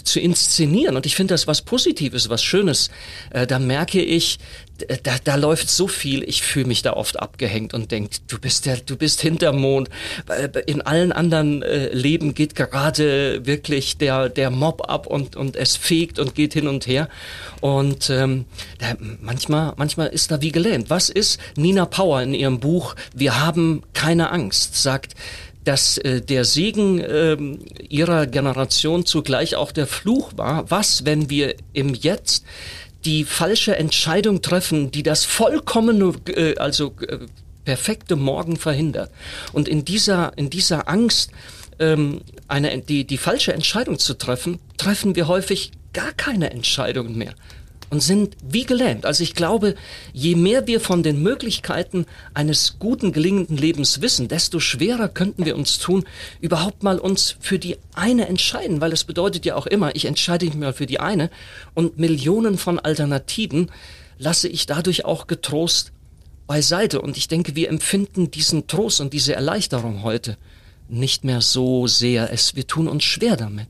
[0.04, 0.96] zu inszenieren.
[0.96, 2.89] Und ich finde das was Positives, was Schönes.
[3.32, 4.39] Äh, da merke ich,
[5.04, 8.66] da, da läuft so viel, ich fühle mich da oft abgehängt und denke, du bist
[8.66, 9.89] der, du bist hinterm Mond.
[10.66, 15.76] In allen anderen äh, Leben geht gerade wirklich der, der Mob ab und, und es
[15.76, 17.08] fegt und geht hin und her.
[17.62, 18.46] Und ähm,
[19.22, 20.89] manchmal, manchmal ist da wie gelähmt.
[20.89, 25.13] Was ist Nina Power in ihrem Buch Wir haben keine Angst, sagt,
[25.63, 27.38] dass äh, der Segen äh,
[27.88, 30.69] ihrer Generation zugleich auch der Fluch war.
[30.69, 32.45] Was, wenn wir im Jetzt
[33.06, 37.19] die falsche Entscheidung treffen, die das vollkommene, äh, also äh,
[37.65, 39.12] perfekte Morgen verhindert.
[39.54, 41.32] Und in dieser, in dieser Angst,
[41.80, 47.34] ähm, eine, die, die falsche Entscheidung zu treffen, treffen wir häufig gar keine Entscheidungen mehr
[47.93, 49.06] und sind wie gelähmt.
[49.06, 49.75] Also ich glaube,
[50.13, 55.56] je mehr wir von den Möglichkeiten eines guten, gelingenden Lebens wissen, desto schwerer könnten wir
[55.56, 56.03] uns tun,
[56.41, 60.47] überhaupt mal uns für die eine entscheiden, weil es bedeutet ja auch immer, ich entscheide
[60.47, 61.29] mich mal für die eine
[61.75, 63.69] und Millionen von Alternativen
[64.17, 65.91] lasse ich dadurch auch getrost
[66.47, 66.99] beiseite.
[66.99, 70.36] Und ich denke, wir empfinden diesen Trost und diese Erleichterung heute
[70.89, 72.34] nicht mehr so sehr.
[72.34, 73.67] Es, wir tun uns schwer damit.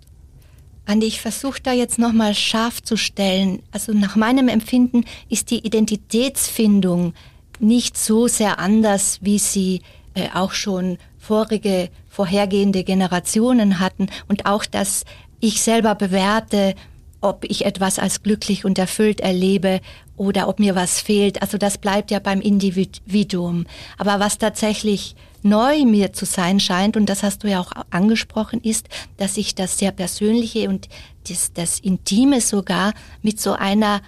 [0.86, 3.64] Andi, ich versuche da jetzt nochmal scharf zu stellen.
[3.72, 7.14] Also nach meinem Empfinden ist die Identitätsfindung
[7.60, 9.82] nicht so sehr anders, wie sie
[10.14, 14.08] äh, auch schon vorige, vorhergehende Generationen hatten.
[14.28, 15.06] Und auch, dass
[15.40, 16.76] ich selber bewerte,
[17.22, 19.80] ob ich etwas als glücklich und erfüllt erlebe
[20.18, 21.42] oder ob mir was fehlt.
[21.42, 23.66] Also das bleibt ja beim Individuum.
[23.98, 28.62] Aber was tatsächlich neu mir zu sein scheint, und das hast du ja auch angesprochen,
[28.62, 30.90] ist, dass ich das sehr Persönliche und
[31.28, 34.02] das, das Intime sogar mit so einer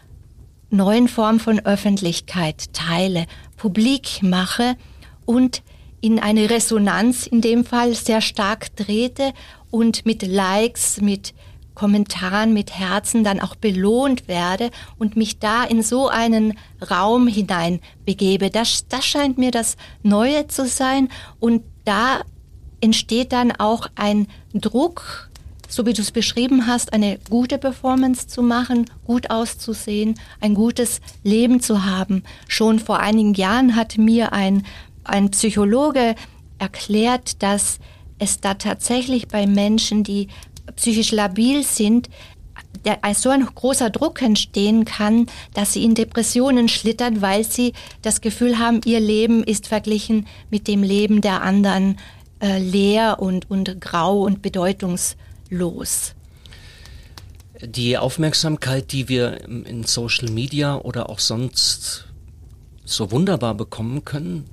[0.70, 3.26] neuen Form von Öffentlichkeit teile,
[3.58, 4.76] publik mache
[5.26, 5.64] und
[6.02, 9.34] in eine Resonanz in dem Fall sehr stark trete
[9.72, 11.34] und mit Likes, mit
[11.76, 16.58] Kommentaren mit Herzen dann auch belohnt werde und mich da in so einen
[16.90, 18.50] Raum hinein begebe.
[18.50, 21.10] Das, das scheint mir das Neue zu sein
[21.40, 22.22] und da
[22.82, 25.30] entsteht dann auch ein Druck,
[25.68, 31.02] so wie du es beschrieben hast, eine gute Performance zu machen, gut auszusehen, ein gutes
[31.24, 32.24] Leben zu haben.
[32.48, 34.64] Schon vor einigen Jahren hat mir ein,
[35.04, 36.16] ein Psychologe
[36.60, 37.80] erklärt, dass
[38.20, 40.30] es da tatsächlich bei Menschen, die
[40.76, 42.10] psychisch labil sind,
[42.84, 48.22] der, so ein großer Druck entstehen kann, dass sie in Depressionen schlittern, weil sie das
[48.22, 51.98] Gefühl haben, ihr Leben ist verglichen mit dem Leben der anderen
[52.42, 56.14] äh, leer und, und grau und bedeutungslos.
[57.62, 62.06] Die Aufmerksamkeit, die wir in Social Media oder auch sonst
[62.84, 64.46] so wunderbar bekommen können,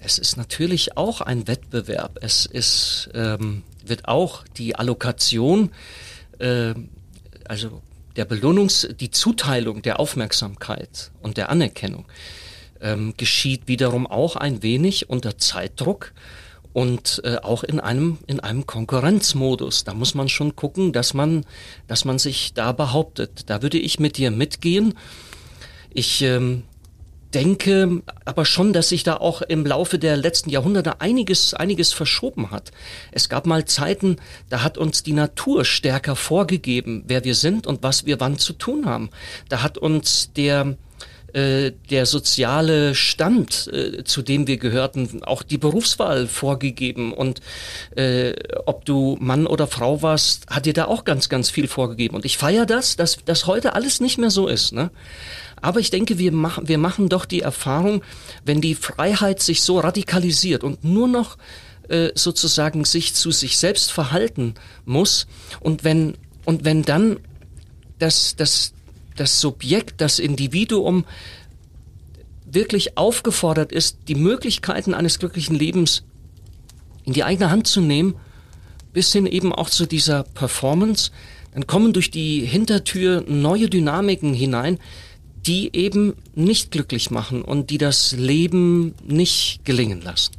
[0.00, 2.18] es ist natürlich auch ein Wettbewerb.
[2.22, 5.70] Es ist, ähm, wird auch die Allokation,
[6.38, 6.74] äh,
[7.44, 7.82] also
[8.16, 12.06] der Belohnungs-, die Zuteilung der Aufmerksamkeit und der Anerkennung
[12.80, 16.12] ähm, geschieht wiederum auch ein wenig unter Zeitdruck
[16.72, 19.84] und äh, auch in einem in einem Konkurrenzmodus.
[19.84, 21.44] Da muss man schon gucken, dass man
[21.86, 23.44] dass man sich da behauptet.
[23.50, 24.94] Da würde ich mit dir mitgehen.
[25.90, 26.64] Ich ähm,
[27.34, 32.50] denke aber schon, dass sich da auch im Laufe der letzten Jahrhunderte einiges, einiges verschoben
[32.50, 32.70] hat.
[33.12, 34.16] Es gab mal Zeiten,
[34.48, 38.52] da hat uns die Natur stärker vorgegeben, wer wir sind und was wir wann zu
[38.52, 39.10] tun haben.
[39.48, 40.76] Da hat uns der,
[41.34, 47.12] äh, der soziale Stand, äh, zu dem wir gehörten, auch die Berufswahl vorgegeben.
[47.12, 47.40] Und
[47.94, 48.32] äh,
[48.64, 52.16] ob du Mann oder Frau warst, hat dir da auch ganz, ganz viel vorgegeben.
[52.16, 54.72] Und ich feiere das, dass das heute alles nicht mehr so ist.
[54.72, 54.90] Ne?
[55.60, 58.02] Aber ich denke, wir machen, wir machen doch die Erfahrung,
[58.44, 61.36] wenn die Freiheit sich so radikalisiert und nur noch
[61.88, 65.26] äh, sozusagen sich zu sich selbst verhalten muss
[65.60, 67.18] und wenn, und wenn dann
[67.98, 68.72] das, das,
[69.16, 71.04] das Subjekt, das Individuum
[72.44, 76.04] wirklich aufgefordert ist, die Möglichkeiten eines glücklichen Lebens
[77.04, 78.14] in die eigene Hand zu nehmen,
[78.92, 81.10] bis hin eben auch zu dieser Performance,
[81.52, 84.78] dann kommen durch die Hintertür neue Dynamiken hinein,
[85.48, 90.32] die eben nicht glücklich machen und die das Leben nicht gelingen lassen.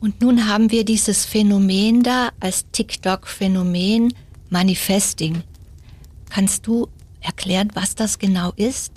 [0.00, 4.14] Und nun haben wir dieses Phänomen da als TikTok-Phänomen
[4.50, 5.42] Manifesting.
[6.30, 6.86] Kannst du
[7.20, 8.92] erklären, was das genau ist?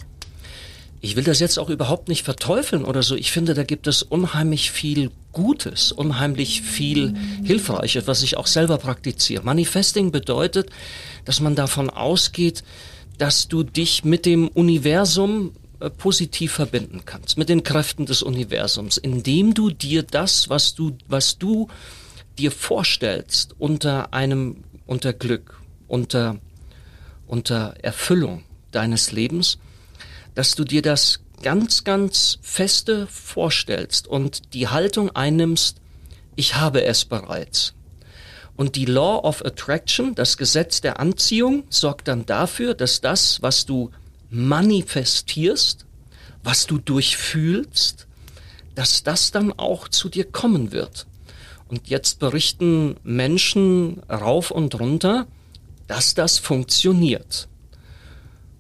[1.04, 3.16] Ich will das jetzt auch überhaupt nicht verteufeln oder so.
[3.16, 8.78] Ich finde, da gibt es unheimlich viel Gutes, unheimlich viel Hilfreiches, was ich auch selber
[8.78, 9.44] praktiziere.
[9.44, 10.70] Manifesting bedeutet,
[11.26, 12.64] dass man davon ausgeht,
[13.22, 18.98] dass du dich mit dem Universum äh, positiv verbinden kannst, mit den Kräften des Universums,
[18.98, 21.68] indem du dir das, was du, was du
[22.40, 26.40] dir vorstellst, unter einem, unter Glück, unter,
[27.28, 29.60] unter Erfüllung deines Lebens,
[30.34, 35.78] dass du dir das ganz, ganz feste vorstellst und die Haltung einnimmst,
[36.36, 37.76] ich habe es bereits.
[38.62, 43.66] Und die Law of Attraction, das Gesetz der Anziehung, sorgt dann dafür, dass das, was
[43.66, 43.90] du
[44.30, 45.88] manifestierst,
[46.44, 48.06] was du durchfühlst,
[48.76, 51.08] dass das dann auch zu dir kommen wird.
[51.70, 55.26] Und jetzt berichten Menschen rauf und runter,
[55.88, 57.48] dass das funktioniert.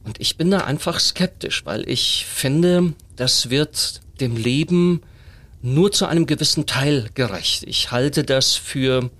[0.04, 5.04] Und ich bin da einfach skeptisch, weil ich finde, das wird dem Leben
[5.62, 7.66] nur zu einem gewissen Teil gerecht.
[7.68, 9.12] Ich halte das für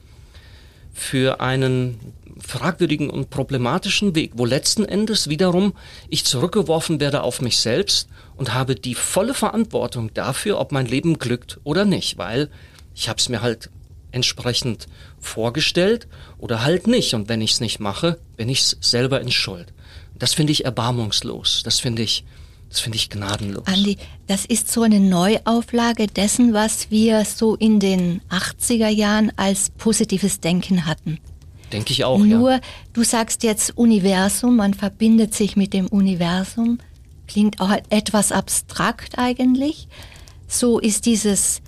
[0.94, 2.00] für einen
[2.40, 5.74] fragwürdigen und problematischen Weg, wo letzten Endes wiederum
[6.10, 11.20] ich zurückgeworfen werde auf mich selbst und habe die volle Verantwortung dafür, ob mein Leben
[11.20, 12.50] glückt oder nicht, weil
[12.96, 13.70] ich habe es mir halt
[14.12, 14.88] entsprechend
[15.20, 17.14] vorgestellt oder halt nicht.
[17.14, 19.74] Und wenn ich es nicht mache, bin ich selber in Schuld.
[20.18, 21.64] Das finde ich erbarmungslos.
[21.64, 22.26] Das finde ich
[22.72, 23.68] das finde ich gnadenlos.
[23.68, 29.72] Andi, das ist so eine Neuauflage dessen, was wir so in den 80er Jahren als
[29.72, 31.20] positives Denken hatten.
[31.74, 32.62] Denke ich auch, Nur, ja.
[32.94, 36.80] du sagst jetzt Universum, man verbindet sich mit dem Universum.
[37.28, 39.90] Klingt auch etwas abstrakt eigentlich.
[40.48, 41.62] So ist dieses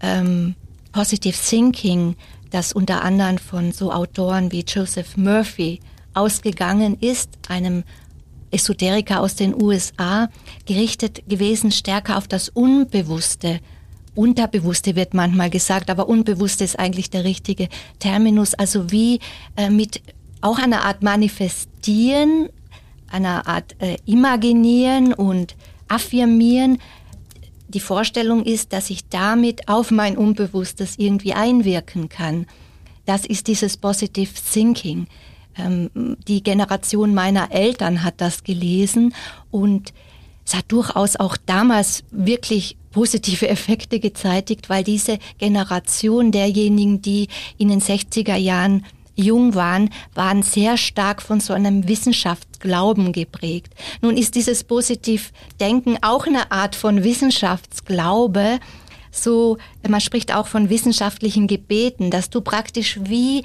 [0.00, 0.56] ähm,
[0.92, 2.16] Positive Thinking,
[2.50, 5.80] das unter anderem von so Autoren wie Joseph Murphy
[6.12, 7.84] ausgegangen ist, einem
[8.50, 10.28] Esoteriker aus den USA
[10.66, 13.60] gerichtet gewesen stärker auf das Unbewusste.
[14.14, 18.54] Unterbewusste wird manchmal gesagt, aber Unbewusste ist eigentlich der richtige Terminus.
[18.54, 19.20] Also wie
[19.56, 20.02] äh, mit
[20.40, 22.48] auch einer Art Manifestieren,
[23.10, 25.56] einer Art äh, Imaginieren und
[25.88, 26.78] Affirmieren.
[27.68, 32.46] Die Vorstellung ist, dass ich damit auf mein Unbewusstes irgendwie einwirken kann.
[33.06, 35.06] Das ist dieses Positive Thinking.
[35.56, 39.14] Ähm, die Generation meiner Eltern hat das gelesen
[39.50, 39.92] und
[40.44, 47.68] es hat durchaus auch damals wirklich positive Effekte gezeitigt, weil diese Generation derjenigen, die in
[47.68, 48.84] den 60er Jahren
[49.14, 53.74] jung waren, waren sehr stark von so einem Wissenschaftsglauben geprägt.
[54.00, 58.58] Nun ist dieses Positivdenken auch eine Art von Wissenschaftsglaube,
[59.12, 63.42] so, man spricht auch von wissenschaftlichen Gebeten, dass du praktisch wie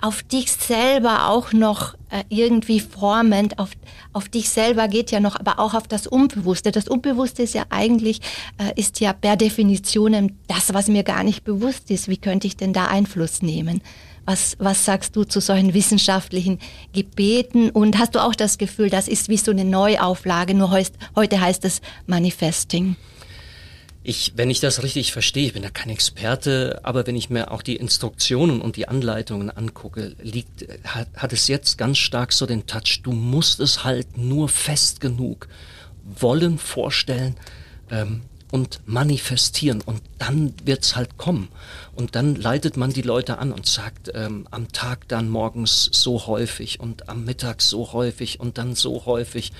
[0.00, 3.70] auf dich selber auch noch äh, irgendwie formend, auf,
[4.12, 6.70] auf dich selber geht ja noch, aber auch auf das Unbewusste.
[6.70, 8.20] Das Unbewusste ist ja eigentlich,
[8.58, 12.08] äh, ist ja per Definition das, was mir gar nicht bewusst ist.
[12.08, 13.82] Wie könnte ich denn da Einfluss nehmen?
[14.24, 16.58] Was, was sagst du zu solchen wissenschaftlichen
[16.92, 17.70] Gebeten?
[17.70, 21.40] Und hast du auch das Gefühl, das ist wie so eine Neuauflage, nur heust, heute
[21.40, 22.96] heißt es Manifesting?
[24.08, 27.50] Ich, wenn ich das richtig verstehe, ich bin da kein Experte, aber wenn ich mir
[27.50, 32.46] auch die Instruktionen und die Anleitungen angucke, liegt, hat, hat es jetzt ganz stark so
[32.46, 35.46] den Touch, du musst es halt nur fest genug
[36.02, 37.36] wollen, vorstellen,
[37.90, 41.48] ähm, und manifestieren und dann wird's halt kommen.
[41.94, 46.26] Und dann leitet man die Leute an und sagt, ähm, am Tag dann morgens so
[46.26, 49.52] häufig und am Mittag so häufig und dann so häufig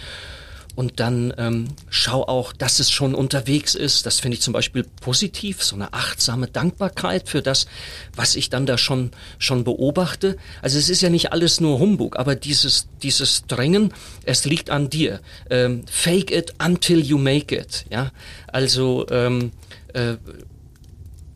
[0.78, 4.06] und dann ähm, schau auch, dass es schon unterwegs ist.
[4.06, 7.66] Das finde ich zum Beispiel positiv, so eine achtsame Dankbarkeit für das,
[8.14, 9.10] was ich dann da schon
[9.40, 10.36] schon beobachte.
[10.62, 13.92] Also es ist ja nicht alles nur Humbug, aber dieses dieses Drängen,
[14.24, 15.20] es liegt an dir.
[15.50, 17.84] Ähm, fake it until you make it.
[17.90, 18.12] Ja,
[18.46, 19.50] also ähm,
[19.94, 20.14] äh,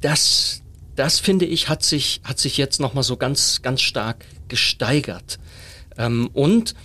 [0.03, 0.63] das
[0.95, 5.41] das finde ich hat sich hat sich jetzt noch mal so ganz ganz stark gesteigert
[5.99, 6.77] ähm, und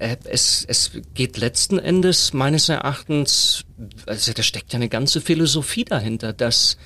[0.00, 3.64] es, es geht letzten Endes meines Erachtens,
[4.06, 6.76] also da steckt ja eine ganze Philosophie dahinter, dass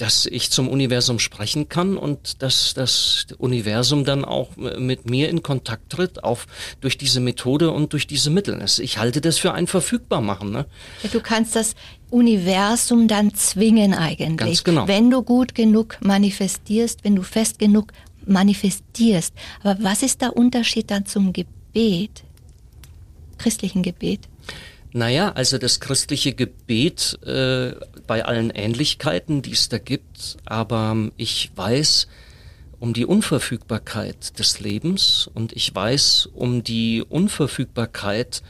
[0.00, 5.42] dass ich zum Universum sprechen kann und dass das Universum dann auch mit mir in
[5.42, 6.46] Kontakt tritt, auf,
[6.80, 8.64] durch diese Methode und durch diese Mittel.
[8.78, 10.52] Ich halte das für ein verfügbar machen.
[10.52, 10.64] Ne?
[11.02, 11.74] Ja, du kannst das
[12.08, 14.38] Universum dann zwingen eigentlich.
[14.38, 14.88] Ganz genau.
[14.88, 17.92] Wenn du gut genug manifestierst, wenn du fest genug
[18.24, 19.34] manifestierst.
[19.62, 22.24] Aber was ist der Unterschied dann zum Gebet?
[23.40, 24.20] Christlichen Gebet?
[24.92, 27.74] Naja, also das christliche Gebet äh,
[28.06, 32.08] bei allen Ähnlichkeiten, die es da gibt, aber ich weiß
[32.80, 38.42] um die Unverfügbarkeit des Lebens und ich weiß um die Unverfügbarkeit,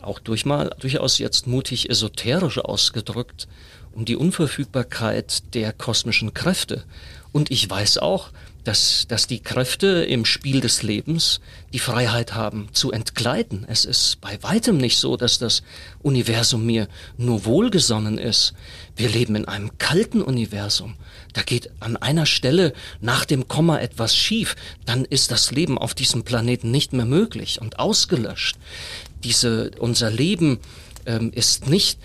[0.00, 3.46] auch durch mal, durchaus jetzt mutig esoterisch ausgedrückt,
[3.92, 6.84] um die Unverfügbarkeit der kosmischen Kräfte.
[7.32, 8.30] Und ich weiß auch,
[8.64, 11.40] dass, dass die Kräfte im Spiel des Lebens
[11.72, 13.64] die Freiheit haben zu entgleiten.
[13.68, 15.62] Es ist bei weitem nicht so, dass das
[16.02, 18.54] Universum mir nur wohlgesonnen ist.
[18.96, 20.94] Wir leben in einem kalten Universum.
[21.32, 24.54] Da geht an einer Stelle nach dem Komma etwas schief,
[24.84, 28.58] dann ist das Leben auf diesem Planeten nicht mehr möglich und ausgelöscht.
[29.24, 30.58] Diese, unser Leben
[31.06, 31.98] ähm, ist nicht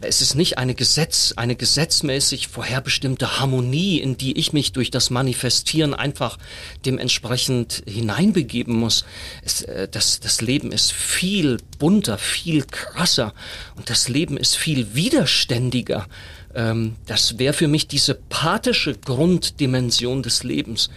[0.00, 5.10] es ist nicht eine Gesetz, eine gesetzmäßig vorherbestimmte Harmonie, in die ich mich durch das
[5.10, 6.38] Manifestieren einfach
[6.84, 9.04] dementsprechend hineinbegeben muss.
[9.42, 13.34] Es, äh, das, das Leben ist viel bunter, viel krasser
[13.76, 16.06] und das Leben ist viel widerständiger.
[16.54, 20.90] Ähm, das wäre für mich diese pathische Grunddimension des Lebens,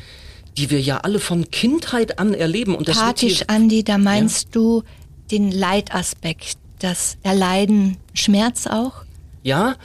[0.58, 2.76] die wir ja alle von Kindheit an erleben.
[2.76, 4.52] Und das Pathisch, Andi, da meinst ja?
[4.54, 4.84] du
[5.30, 9.04] den Leitaspekt das Erleiden Schmerz auch?
[9.44, 9.76] Ja,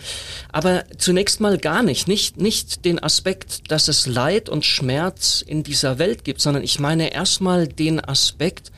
[0.52, 2.08] aber zunächst mal gar nicht.
[2.08, 6.78] Nicht, nicht den Aspekt, dass es Leid und Schmerz in dieser Welt gibt, sondern ich
[6.78, 8.70] meine erstmal den Aspekt,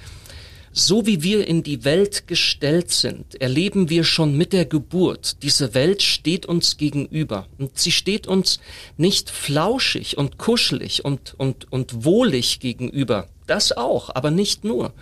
[0.72, 5.42] so wie wir in die Welt gestellt sind, erleben wir schon mit der Geburt.
[5.42, 7.48] Diese Welt steht uns gegenüber.
[7.58, 8.60] Und sie steht uns
[8.96, 13.28] nicht flauschig und kuschelig und, und, und wohlig gegenüber.
[13.48, 14.92] Das auch, aber nicht nur.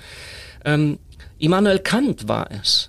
[0.65, 0.99] Ähm,
[1.39, 2.89] Immanuel Kant war es,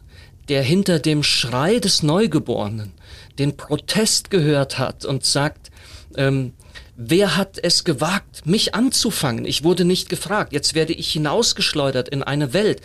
[0.49, 2.93] der hinter dem Schrei des Neugeborenen
[3.39, 5.71] den Protest gehört hat und sagt,
[6.15, 6.53] ähm,
[6.95, 9.45] wer hat es gewagt, mich anzufangen?
[9.45, 10.51] Ich wurde nicht gefragt.
[10.51, 12.81] Jetzt werde ich hinausgeschleudert in eine Welt.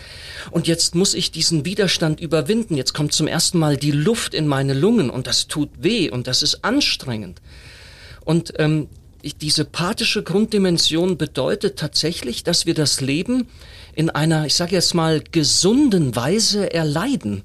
[0.50, 2.76] Und jetzt muss ich diesen Widerstand überwinden.
[2.76, 6.26] Jetzt kommt zum ersten Mal die Luft in meine Lungen und das tut weh und
[6.26, 7.40] das ist anstrengend.
[8.24, 8.88] Und ähm,
[9.22, 13.48] diese pathische Grunddimension bedeutet tatsächlich, dass wir das Leben
[13.94, 17.42] in einer, ich sage jetzt mal, gesunden Weise erleiden.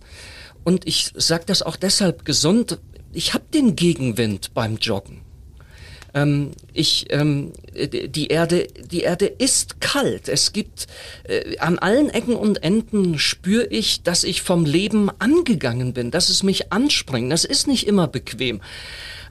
[0.64, 2.80] Und ich sage das auch deshalb gesund,
[3.14, 5.22] ich habe den Gegenwind beim Joggen.
[6.14, 10.30] Ähm, ich, ähm, die Erde, die Erde ist kalt.
[10.30, 10.88] Es gibt
[11.24, 16.30] äh, an allen Ecken und Enden spüre ich, dass ich vom Leben angegangen bin, dass
[16.30, 17.32] es mich anspringt.
[17.32, 18.62] Das ist nicht immer bequem.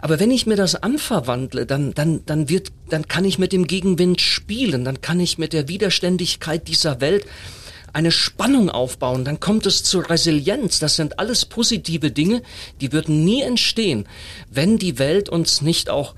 [0.07, 3.67] Aber wenn ich mir das anverwandle, dann, dann, dann wird, dann kann ich mit dem
[3.67, 7.27] Gegenwind spielen, dann kann ich mit der Widerständigkeit dieser Welt
[7.93, 10.79] eine Spannung aufbauen, dann kommt es zur Resilienz.
[10.79, 12.43] Das sind alles positive Dinge,
[12.81, 14.07] die würden nie entstehen,
[14.49, 16.15] wenn die Welt uns nicht auch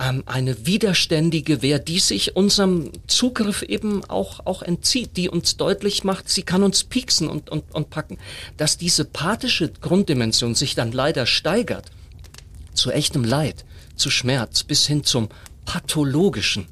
[0.00, 6.04] ähm, eine widerständige Wehr, die sich unserem Zugriff eben auch, auch entzieht, die uns deutlich
[6.04, 8.16] macht, sie kann uns pieksen und, und, und packen.
[8.56, 11.90] Dass diese pathische Grunddimension sich dann leider steigert,
[12.76, 13.64] zu echtem Leid,
[13.96, 15.28] zu Schmerz, bis hin zum
[15.64, 16.66] pathologischen,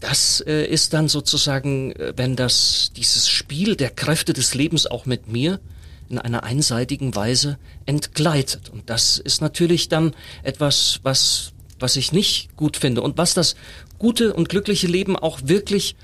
[0.00, 5.06] das äh, ist dann sozusagen, äh, wenn das dieses Spiel der Kräfte des Lebens auch
[5.06, 5.60] mit mir
[6.08, 8.68] in einer einseitigen Weise entgleitet.
[8.68, 13.54] Und das ist natürlich dann etwas, was was ich nicht gut finde und was das
[13.98, 15.94] gute und glückliche Leben auch wirklich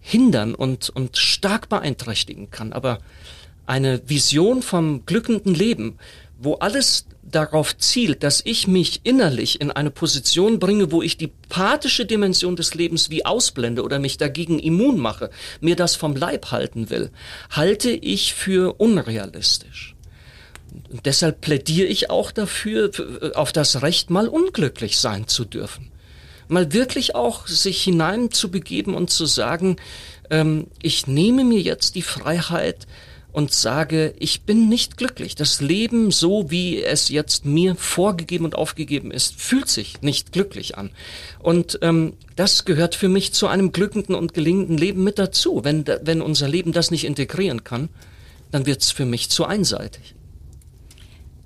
[0.00, 2.72] hindern und und stark beeinträchtigen kann.
[2.72, 2.98] Aber
[3.66, 5.98] eine Vision vom glückenden Leben,
[6.38, 11.32] wo alles darauf zielt, dass ich mich innerlich in eine Position bringe, wo ich die
[11.48, 16.50] pathische Dimension des Lebens wie ausblende oder mich dagegen immun mache, mir das vom Leib
[16.50, 17.10] halten will,
[17.50, 19.94] halte ich für unrealistisch.
[20.90, 22.90] Und deshalb plädiere ich auch dafür,
[23.34, 25.90] auf das Recht, mal unglücklich sein zu dürfen.
[26.48, 29.76] Mal wirklich auch sich hineinzubegeben und zu sagen,
[30.30, 32.86] ähm, ich nehme mir jetzt die Freiheit,
[33.34, 35.34] und sage, ich bin nicht glücklich.
[35.34, 40.78] Das Leben, so wie es jetzt mir vorgegeben und aufgegeben ist, fühlt sich nicht glücklich
[40.78, 40.90] an.
[41.40, 45.62] Und ähm, das gehört für mich zu einem glückenden und gelingenden Leben mit dazu.
[45.64, 47.88] Wenn, wenn unser Leben das nicht integrieren kann,
[48.52, 50.14] dann wird es für mich zu einseitig.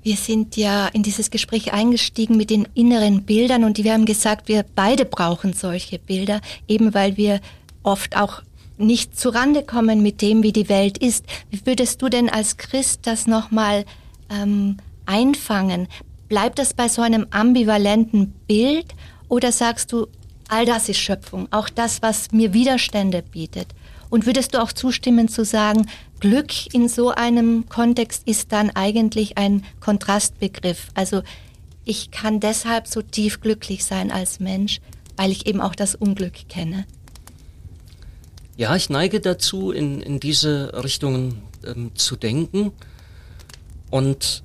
[0.03, 4.49] Wir sind ja in dieses Gespräch eingestiegen mit den inneren Bildern und wir haben gesagt,
[4.49, 7.41] wir beide brauchen solche Bilder, eben weil wir
[7.83, 8.43] oft auch
[8.79, 11.25] nicht zurande kommen mit dem, wie die Welt ist.
[11.51, 13.85] Wie würdest du denn als Christ das nochmal
[14.31, 14.77] ähm,
[15.07, 15.89] einfangen?
[16.29, 18.87] Bleibt das bei so einem ambivalenten Bild
[19.29, 20.07] oder sagst du,
[20.49, 23.69] all das ist Schöpfung, auch das, was mir Widerstände bietet?
[24.11, 25.87] Und würdest du auch zustimmen zu sagen,
[26.21, 30.89] Glück in so einem Kontext ist dann eigentlich ein Kontrastbegriff?
[30.95, 31.23] Also
[31.85, 34.81] ich kann deshalb so tief glücklich sein als Mensch,
[35.17, 36.87] weil ich eben auch das Unglück kenne.
[38.59, 42.73] Ja, ich neige dazu, in, in diese Richtungen ähm, zu denken.
[43.89, 44.43] Und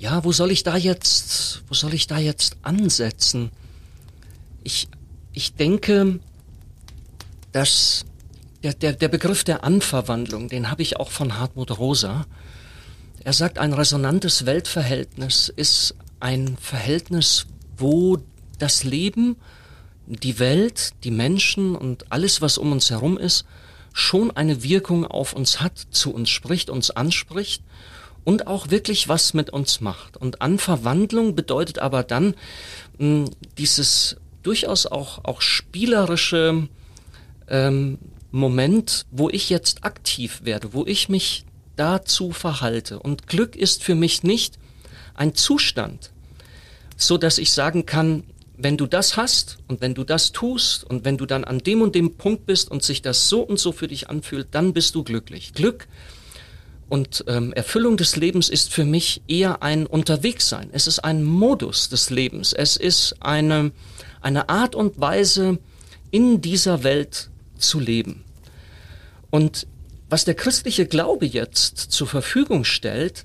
[0.00, 3.52] ja, wo soll ich da jetzt, wo soll ich da jetzt ansetzen?
[4.64, 4.88] Ich,
[5.32, 6.18] ich denke,
[7.52, 8.04] dass
[8.64, 12.26] der, der, der Begriff der Anverwandlung, den habe ich auch von Hartmut Rosa.
[13.22, 17.46] Er sagt, ein resonantes Weltverhältnis ist ein Verhältnis,
[17.76, 18.18] wo
[18.58, 19.36] das Leben
[20.08, 23.44] die Welt, die Menschen und alles, was um uns herum ist,
[23.92, 27.62] schon eine Wirkung auf uns hat, zu uns spricht, uns anspricht
[28.24, 30.16] und auch wirklich was mit uns macht.
[30.16, 32.34] Und Anverwandlung bedeutet aber dann
[32.98, 36.68] mh, hm, dieses durchaus auch, auch spielerische
[37.48, 37.98] ähm,
[38.30, 41.44] Moment, wo ich jetzt aktiv werde, wo ich mich
[41.76, 42.98] dazu verhalte.
[42.98, 44.58] Und Glück ist für mich nicht
[45.14, 46.12] ein Zustand,
[46.96, 48.24] so dass ich sagen kann,
[48.58, 51.80] wenn du das hast und wenn du das tust und wenn du dann an dem
[51.80, 54.96] und dem Punkt bist und sich das so und so für dich anfühlt, dann bist
[54.96, 55.52] du glücklich.
[55.54, 55.86] Glück
[56.88, 60.70] und ähm, Erfüllung des Lebens ist für mich eher ein Unterwegssein.
[60.72, 62.52] Es ist ein Modus des Lebens.
[62.52, 63.70] Es ist eine,
[64.20, 65.58] eine Art und Weise,
[66.10, 68.24] in dieser Welt zu leben.
[69.30, 69.66] Und
[70.08, 73.24] was der christliche Glaube jetzt zur Verfügung stellt,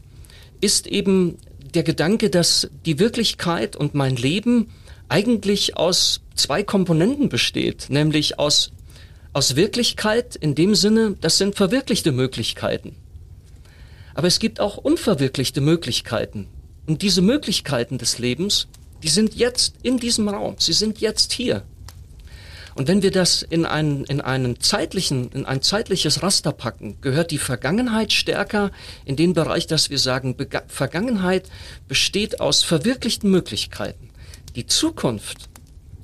[0.60, 1.38] ist eben
[1.74, 4.70] der Gedanke, dass die Wirklichkeit und mein Leben
[5.10, 8.72] eigentlich aus zwei Komponenten besteht, nämlich aus,
[9.34, 12.96] aus Wirklichkeit in dem Sinne, das sind verwirklichte Möglichkeiten.
[14.16, 16.48] Aber es gibt auch unverwirklichte Möglichkeiten.
[16.86, 18.68] Und diese Möglichkeiten des Lebens,
[19.02, 21.64] die sind jetzt in diesem Raum, sie sind jetzt hier.
[22.76, 27.30] Und wenn wir das in einen, in einen zeitlichen, in ein zeitliches Raster packen, gehört
[27.32, 28.72] die Vergangenheit stärker
[29.06, 31.50] in den Bereich, dass wir sagen, Bega Vergangenheit
[31.88, 34.10] besteht aus verwirklichten Möglichkeiten.
[34.56, 35.50] Die Zukunft,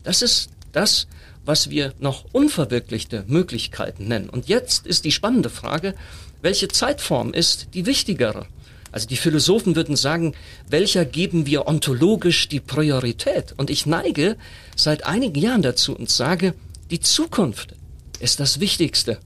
[0.04, 1.08] das ist das,
[1.46, 4.30] was wir noch unverwirklichte Möglichkeiten nennen.
[4.30, 5.94] Und jetzt ist die spannende Frage,
[6.42, 8.48] welche Zeitform ist die wichtigere?
[8.92, 10.34] Also die Philosophen würden sagen,
[10.68, 13.54] welcher geben wir ontologisch die Priorität?
[13.58, 14.36] Und ich neige
[14.76, 16.56] seit einigen Jahren dazu und sage,
[16.90, 17.76] die Zukunft
[18.20, 19.20] ist das Wichtigste.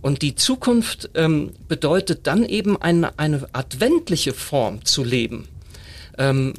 [0.00, 5.48] Und die Zukunft ähm, bedeutet dann eben eine, eine adventliche Form zu leben
[6.18, 6.52] Ähm,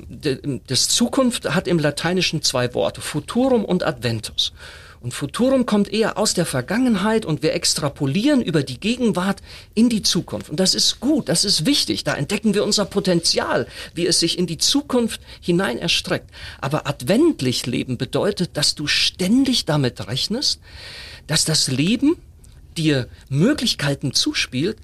[0.68, 4.54] das Zukunft hat im Lateinischen zwei Worte, Futurum und Adventus.
[5.02, 9.42] Und Futurum kommt eher aus der Vergangenheit und wir extrapolieren über die Gegenwart
[9.74, 10.50] in die Zukunft.
[10.50, 12.04] Und das ist gut, das ist wichtig.
[12.04, 16.30] Da entdecken wir unser Potenzial, wie es sich in die Zukunft hinein erstreckt.
[16.60, 20.60] Aber adventlich leben bedeutet, dass du ständig damit rechnest,
[21.28, 22.18] dass das Leben
[22.76, 24.78] dir Möglichkeiten zuspielt,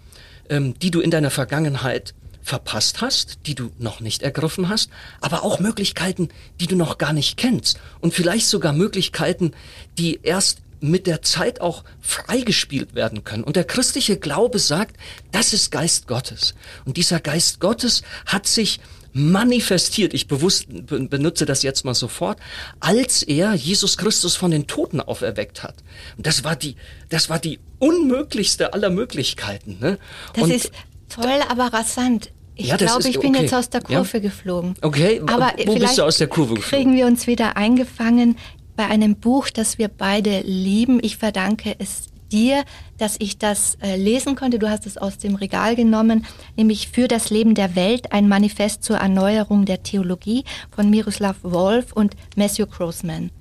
[0.50, 2.14] ähm, die du in deiner Vergangenheit
[2.46, 6.30] verpasst hast, die du noch nicht ergriffen hast, aber auch Möglichkeiten,
[6.60, 9.52] die du noch gar nicht kennst und vielleicht sogar Möglichkeiten,
[9.98, 13.44] die erst mit der Zeit auch freigespielt werden können.
[13.44, 14.98] Und der christliche Glaube sagt,
[15.32, 16.54] das ist Geist Gottes.
[16.86, 18.80] Und dieser Geist Gottes hat sich
[19.12, 22.38] manifestiert, ich bewusst benutze das jetzt mal sofort,
[22.80, 25.76] als er Jesus Christus von den Toten auferweckt hat.
[26.18, 26.76] Und das war die,
[27.10, 29.78] das war die unmöglichste aller Möglichkeiten.
[29.80, 29.98] Ne?
[30.34, 30.72] Das Und ist
[31.10, 32.30] toll, aber rasant.
[32.56, 33.42] Ich Ja, glaube, ich bin okay.
[33.44, 34.20] jetzt aus der Kurve Ja.
[34.20, 34.76] geflogen.
[34.82, 36.86] Okay, aber wo bist du aus der Kurve geflogen?
[36.86, 38.38] kriegen wir uns wieder eingefangen
[38.76, 41.00] bei einem Buch, das wir beide lieben.
[41.02, 42.64] Ich verdanke es dir,
[42.98, 44.58] dass ich das äh, lesen konnte.
[44.58, 46.26] Du hast es aus dem Regal genommen,
[46.58, 50.44] nämlich Für das Leben der Welt, ein Manifest zur Erneuerung der Theologie
[50.76, 53.32] von Miroslav Wolf und Matthew Grossman.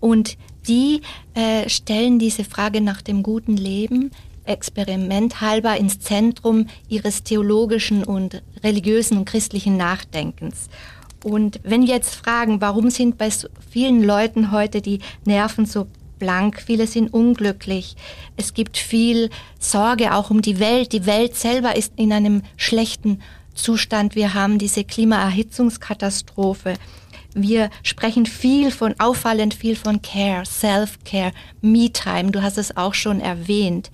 [0.00, 0.36] Und
[0.68, 1.00] die
[1.34, 4.10] äh, stellen diese Frage nach dem guten Leben
[4.46, 10.68] experimenthalber ins Zentrum ihres theologischen und religiösen und christlichen Nachdenkens.
[11.24, 15.88] Und wenn wir jetzt fragen, warum sind bei so vielen Leuten heute die Nerven so
[16.18, 17.96] blank, viele sind unglücklich,
[18.36, 23.20] es gibt viel Sorge auch um die Welt, die Welt selber ist in einem schlechten
[23.54, 26.74] Zustand, wir haben diese Klimaerhitzungskatastrophe,
[27.34, 33.20] wir sprechen viel von, auffallend viel von Care, Self-Care, Me-Time, du hast es auch schon
[33.20, 33.90] erwähnt,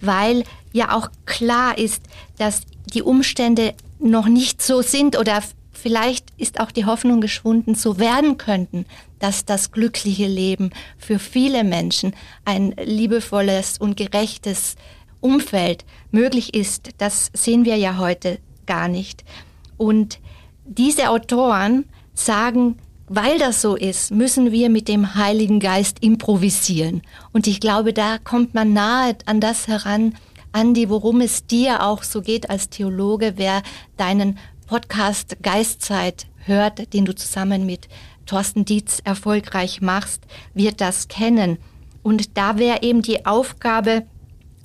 [0.00, 2.02] weil ja auch klar ist,
[2.38, 2.62] dass
[2.94, 5.42] die Umstände noch nicht so sind oder
[5.72, 8.86] vielleicht ist auch die Hoffnung geschwunden, so werden könnten,
[9.18, 14.76] dass das glückliche Leben für viele Menschen ein liebevolles und gerechtes
[15.20, 16.90] Umfeld möglich ist.
[16.98, 19.24] Das sehen wir ja heute gar nicht.
[19.76, 20.20] Und
[20.64, 22.78] diese Autoren sagen,
[23.08, 27.02] weil das so ist, müssen wir mit dem Heiligen Geist improvisieren.
[27.32, 30.14] Und ich glaube, da kommt man nahe an das heran,
[30.52, 33.62] Andi, worum es dir auch so geht als Theologe, wer
[33.96, 37.88] deinen Podcast Geistzeit hört, den du zusammen mit
[38.26, 40.22] Thorsten Dietz erfolgreich machst,
[40.54, 41.58] wird das kennen.
[42.02, 44.06] Und da wäre eben die Aufgabe,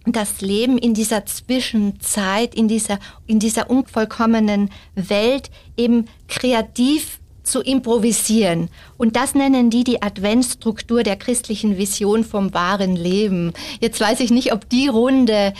[0.05, 8.69] das Leben in dieser Zwischenzeit, in dieser, in dieser unvollkommenen Welt eben kreativ zu improvisieren.
[8.97, 13.53] Und das nennen die die Adventsstruktur der christlichen Vision vom wahren Leben.
[13.79, 15.53] Jetzt weiß ich nicht, ob die Runde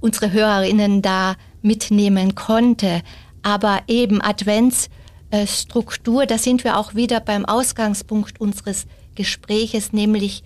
[0.00, 3.02] unsere Hörerinnen da mitnehmen konnte,
[3.42, 10.42] aber eben Adventsstruktur, da sind wir auch wieder beim Ausgangspunkt unseres Gespräches, nämlich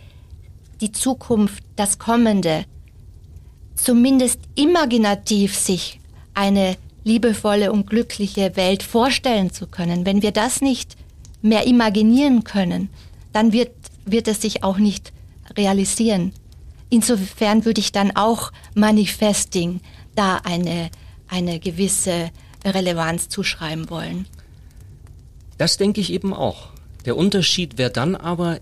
[0.80, 2.64] die Zukunft, das Kommende,
[3.74, 6.01] zumindest imaginativ sich
[6.34, 10.07] eine liebevolle und glückliche Welt vorstellen zu können.
[10.07, 10.97] Wenn wir das nicht
[11.43, 12.89] mehr imaginieren können,
[13.33, 13.73] dann wird,
[14.07, 15.13] wird es sich auch nicht
[15.57, 16.33] realisieren.
[16.89, 19.81] Insofern würde ich dann auch Manifesting
[20.15, 20.91] da eine,
[21.29, 22.31] eine gewisse
[22.65, 24.27] Relevanz zuschreiben wollen.
[25.59, 26.69] Das denke ich eben auch.
[27.05, 28.61] Der Unterschied wäre dann aber,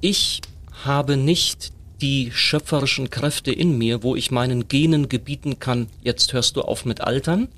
[0.00, 0.42] ich
[0.84, 6.56] habe nicht die schöpferischen Kräfte in mir, wo ich meinen Genen gebieten kann, jetzt hörst
[6.56, 7.48] du auf mit Altern.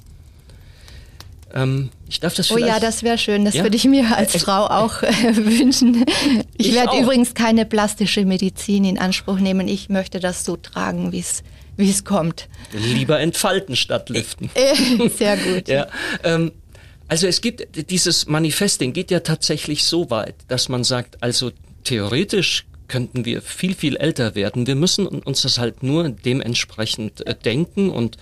[1.55, 3.45] Ähm, ich darf das Oh ja, das wäre schön.
[3.47, 3.63] Das Ja?
[3.63, 6.05] würde ich mir als Es- Frau auch äh, wünschen.
[6.59, 9.67] Ich, Ich werde übrigens keine plastische Medizin in Anspruch nehmen.
[9.67, 11.43] Ich möchte das so tragen, wie es
[11.77, 12.49] wie es kommt.
[12.73, 14.51] Lieber entfalten statt liften.
[14.55, 15.69] Äh, Sehr gut.
[15.69, 15.87] Ja,
[16.25, 16.51] ähm,
[17.07, 21.53] also es gibt dieses Manifesting geht ja tatsächlich so weit, dass man sagt, also
[21.85, 24.67] theoretisch könnten wir viel viel älter werden.
[24.67, 28.17] Wir müssen uns das halt nur dementsprechend äh, denken und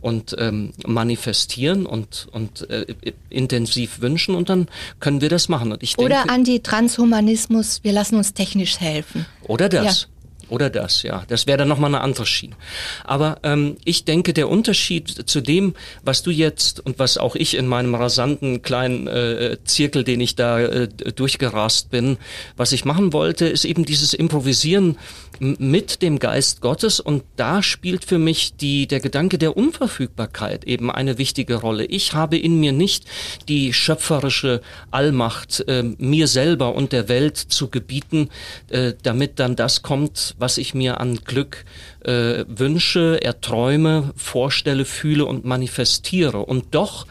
[0.00, 2.86] und ähm, manifestieren und und äh,
[3.28, 4.68] intensiv wünschen und dann
[5.00, 5.72] können wir das machen.
[5.72, 9.26] Und ich denke, Oder Anti-Transhumanismus, wir lassen uns technisch helfen.
[9.42, 10.08] Oder das.
[10.50, 11.22] Oder das, ja.
[11.28, 12.56] Das wäre dann nochmal eine andere Schiene.
[13.04, 17.56] Aber ähm, ich denke, der Unterschied zu dem, was du jetzt und was auch ich
[17.56, 22.18] in meinem rasanten kleinen äh, Zirkel, den ich da äh, durchgerast bin,
[22.56, 24.98] was ich machen wollte, ist eben dieses Improvisieren
[25.40, 27.00] mit dem Geist Gottes.
[27.00, 31.86] Und da spielt für mich die, der Gedanke der Unverfügbarkeit eben eine wichtige Rolle.
[31.86, 33.06] Ich habe in mir nicht
[33.48, 34.60] die schöpferische
[34.90, 38.28] Allmacht, äh, mir selber und der Welt zu gebieten,
[38.68, 41.64] äh, damit dann das kommt, was ich mir an Glück
[42.04, 46.38] äh, wünsche, erträume, vorstelle, fühle und manifestiere.
[46.38, 47.06] Und doch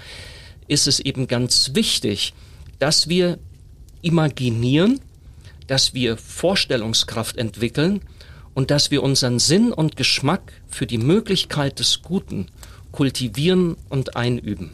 [0.67, 2.33] ist es eben ganz wichtig,
[2.77, 3.39] dass wir
[4.01, 5.01] imaginieren,
[5.67, 8.01] dass wir Vorstellungskraft entwickeln
[8.53, 12.47] und dass wir unseren Sinn und Geschmack für die Möglichkeit des Guten
[12.91, 14.71] kultivieren und einüben.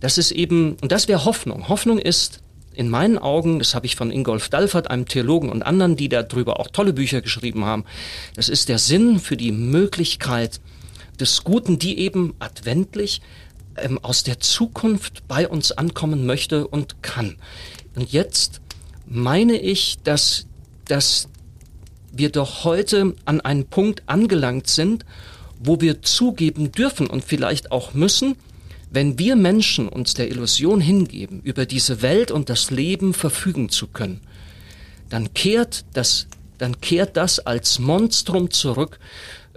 [0.00, 1.68] Das ist eben, und das wäre Hoffnung.
[1.68, 2.40] Hoffnung ist
[2.72, 6.60] in meinen Augen, das habe ich von Ingolf Dalfert, einem Theologen und anderen, die darüber
[6.60, 7.84] auch tolle Bücher geschrieben haben,
[8.34, 10.60] das ist der Sinn für die Möglichkeit
[11.18, 13.20] des Guten, die eben adventlich
[13.76, 17.36] ähm, aus der Zukunft bei uns ankommen möchte und kann.
[17.94, 18.60] Und jetzt
[19.06, 20.46] meine ich, dass,
[20.86, 21.28] dass
[22.12, 25.04] wir doch heute an einen Punkt angelangt sind,
[25.58, 28.36] wo wir zugeben dürfen und vielleicht auch müssen,
[28.90, 33.86] wenn wir Menschen uns der Illusion hingeben, über diese Welt und das Leben verfügen zu
[33.86, 34.20] können,
[35.08, 36.26] dann kehrt das,
[36.58, 38.98] dann kehrt das als Monstrum zurück,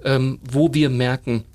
[0.03, 1.45] ähm, wo wir merken,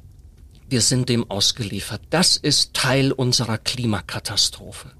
[0.68, 2.00] wir sind dem ausgeliefert.
[2.10, 4.90] Das ist Teil unserer Klimakatastrophe.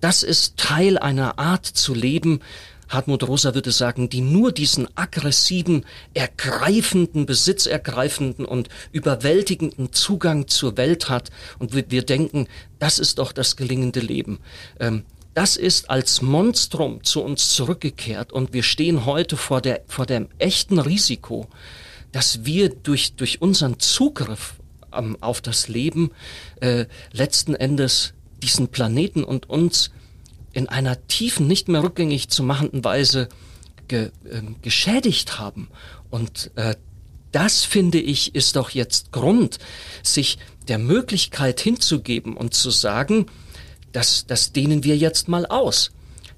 [0.00, 2.40] Das ist Teil einer Art zu leben,
[2.92, 11.08] Hartmut Rosa würde sagen, die nur diesen aggressiven, ergreifenden, besitzergreifenden und überwältigenden Zugang zur Welt
[11.08, 11.30] hat.
[11.58, 14.40] Und wir, wir denken, das ist doch das gelingende Leben.
[14.78, 20.04] Ähm, das ist als Monstrum zu uns zurückgekehrt und wir stehen heute vor, der, vor
[20.04, 21.48] dem echten Risiko,
[22.12, 24.56] dass wir durch, durch unseren Zugriff
[24.92, 26.10] ähm, auf das Leben
[26.60, 28.12] äh, letzten Endes
[28.42, 29.90] diesen Planeten und uns
[30.52, 33.28] in einer tiefen, nicht mehr rückgängig zu machenden Weise
[33.88, 35.68] ge, äh, geschädigt haben.
[36.10, 36.74] Und äh,
[37.32, 39.58] das, finde ich, ist doch jetzt Grund,
[40.02, 40.38] sich
[40.68, 43.26] der Möglichkeit hinzugeben und zu sagen,
[43.92, 45.90] das, das dehnen wir jetzt mal aus.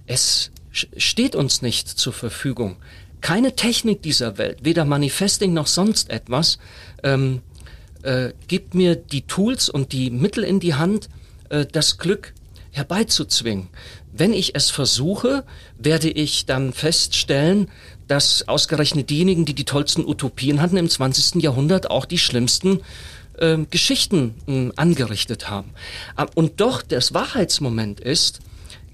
[0.06, 2.76] Es steht uns nicht zur Verfügung.
[3.20, 6.58] Keine Technik dieser Welt, weder Manifesting noch sonst etwas,
[7.02, 7.42] ähm,
[8.02, 11.08] äh, gibt mir die Tools und die Mittel in die Hand,
[11.48, 12.34] äh, das Glück
[12.74, 13.68] herbeizuzwingen.
[14.12, 15.44] Wenn ich es versuche,
[15.78, 17.68] werde ich dann feststellen,
[18.06, 21.42] dass ausgerechnet diejenigen, die die tollsten Utopien hatten im 20.
[21.42, 22.80] Jahrhundert, auch die schlimmsten
[23.38, 25.70] äh, Geschichten äh, angerichtet haben.
[26.16, 28.40] Ah, und doch das Wahrheitsmoment ist,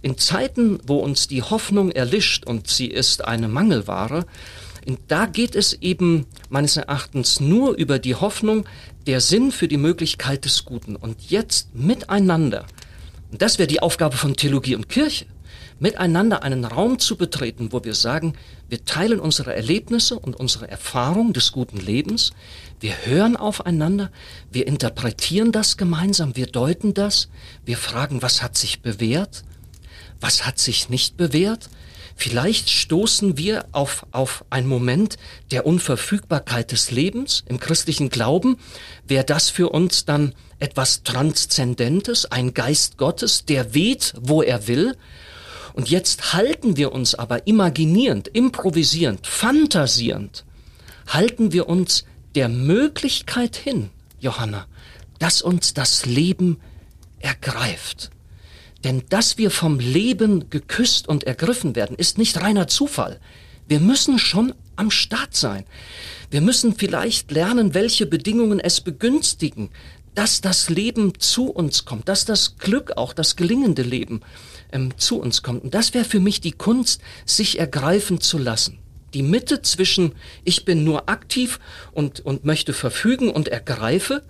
[0.02, 4.24] in Zeiten, wo uns die Hoffnung erlischt und sie ist eine Mangelware,
[5.08, 8.64] da geht es eben meines Erachtens nur über die Hoffnung,
[9.06, 10.96] der Sinn für die Möglichkeit des Guten.
[10.96, 12.66] Und jetzt miteinander
[13.30, 15.26] und das wäre die Aufgabe von Theologie und Kirche,
[15.78, 18.34] miteinander einen Raum zu betreten, wo wir sagen,
[18.68, 22.32] wir teilen unsere Erlebnisse und unsere Erfahrung des guten Lebens,
[22.80, 24.10] wir hören aufeinander,
[24.52, 27.28] wir interpretieren das gemeinsam, wir deuten das,
[27.64, 29.42] wir fragen, was hat sich bewährt,
[30.20, 31.70] was hat sich nicht bewährt,
[32.20, 35.16] Vielleicht stoßen wir auf, auf einen Moment
[35.52, 38.58] der Unverfügbarkeit des Lebens im christlichen Glauben.
[39.08, 44.98] Wäre das für uns dann etwas Transzendentes, ein Geist Gottes, der weht, wo er will?
[45.72, 50.44] Und jetzt halten wir uns aber imaginierend, improvisierend, fantasierend,
[51.06, 52.04] halten wir uns
[52.34, 54.66] der Möglichkeit hin, Johanna,
[55.20, 56.60] dass uns das Leben
[57.18, 58.10] ergreift.
[58.84, 63.20] Denn dass wir vom Leben geküsst und ergriffen werden, ist nicht reiner Zufall.
[63.68, 65.64] Wir müssen schon am Start sein.
[66.30, 69.70] Wir müssen vielleicht lernen, welche Bedingungen es begünstigen,
[70.14, 74.22] dass das Leben zu uns kommt, dass das Glück, auch das gelingende Leben
[74.72, 75.62] ähm, zu uns kommt.
[75.62, 78.78] Und das wäre für mich die Kunst, sich ergreifen zu lassen.
[79.14, 80.12] Die Mitte zwischen
[80.44, 81.58] ich bin nur aktiv
[81.92, 84.22] und, und möchte verfügen und ergreife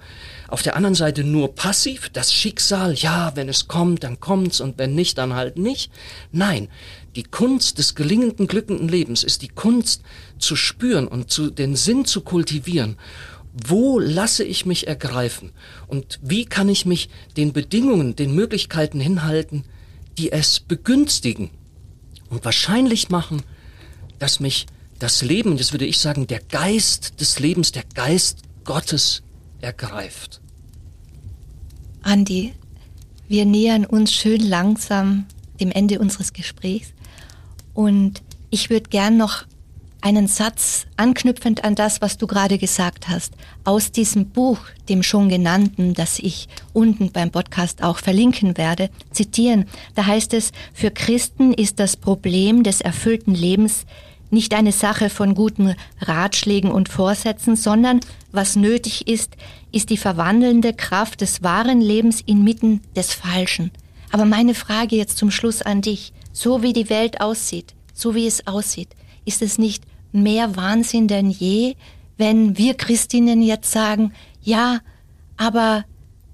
[0.51, 4.79] auf der anderen Seite nur passiv, das Schicksal, ja, wenn es kommt, dann kommt's und
[4.79, 5.93] wenn nicht, dann halt nicht.
[6.33, 6.69] Nein,
[7.15, 10.03] die Kunst des gelingenden, glückenden Lebens ist die Kunst
[10.39, 12.97] zu spüren und zu, den Sinn zu kultivieren.
[13.53, 15.53] Wo lasse ich mich ergreifen?
[15.87, 19.65] Und wie kann ich mich den Bedingungen, den Möglichkeiten hinhalten,
[20.19, 21.51] die es begünstigen
[22.29, 23.43] und wahrscheinlich machen,
[24.21, 24.67] dass mich
[25.01, 29.23] das Leben, das würde ich sagen, der Geist des Lebens, der Geist Gottes
[29.61, 30.41] ergreift.
[32.03, 32.53] Andi,
[33.29, 35.27] wir nähern uns schön langsam
[35.59, 36.93] dem Ende unseres Gesprächs
[37.75, 39.45] und ich würde gern noch
[40.03, 44.59] einen Satz anknüpfend an das, was du gerade gesagt hast, aus diesem Buch,
[44.89, 49.67] dem schon genannten, das ich unten beim Podcast auch verlinken werde, zitieren.
[49.95, 53.85] Da heißt es, für Christen ist das Problem des erfüllten Lebens
[54.33, 58.01] nicht eine Sache von guten Ratschlägen und Vorsätzen, sondern
[58.33, 59.37] was nötig ist,
[59.73, 63.71] ist die verwandelnde Kraft des wahren Lebens inmitten des Falschen.
[64.13, 68.27] Aber meine Frage jetzt zum Schluss an dich, so wie die Welt aussieht, so wie
[68.27, 68.89] es aussieht,
[69.25, 71.75] ist es nicht mehr Wahnsinn denn je,
[72.17, 74.13] wenn wir Christinnen jetzt sagen,
[74.43, 74.81] ja,
[75.37, 75.85] aber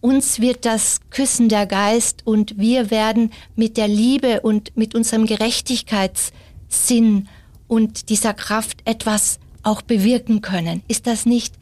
[0.01, 5.27] uns wird das küssen der Geist und wir werden mit der Liebe und mit unserem
[5.27, 7.29] Gerechtigkeitssinn
[7.69, 10.83] und dieser Kraft etwas auch bewirken können.
[10.89, 11.55] Ist das nicht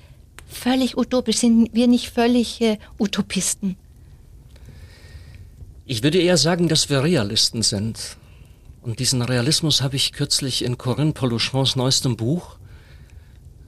[0.46, 1.38] völlig utopisch?
[1.38, 3.76] Sind wir nicht völlige Utopisten?
[5.86, 8.16] Ich würde eher sagen, dass wir Realisten sind.
[8.82, 12.56] Und diesen Realismus habe ich kürzlich in Corinne Polochons neuestem Buch,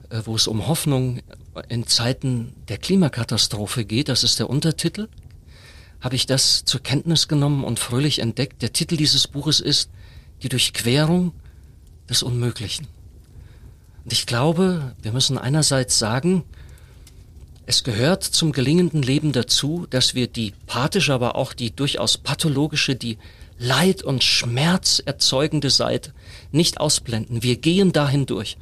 [0.09, 1.21] äh, wo es um Hoffnung
[1.69, 5.09] in Zeiten der Klimakatastrophe geht, das ist der Untertitel,
[6.01, 8.61] habe ich das zur Kenntnis genommen und fröhlich entdeckt.
[8.61, 9.89] Der Titel dieses Buches ist
[10.43, 11.33] Die Durchquerung
[12.09, 12.87] des Unmöglichen.
[14.03, 16.43] Und ich glaube, wir müssen einerseits sagen,
[17.65, 22.95] es gehört zum gelingenden Leben dazu, dass wir die pathische, aber auch die durchaus pathologische,
[22.95, 23.17] die
[23.59, 26.13] Leid und Schmerz erzeugende Seite
[26.51, 27.43] nicht ausblenden.
[27.43, 28.57] Wir gehen dahin durch.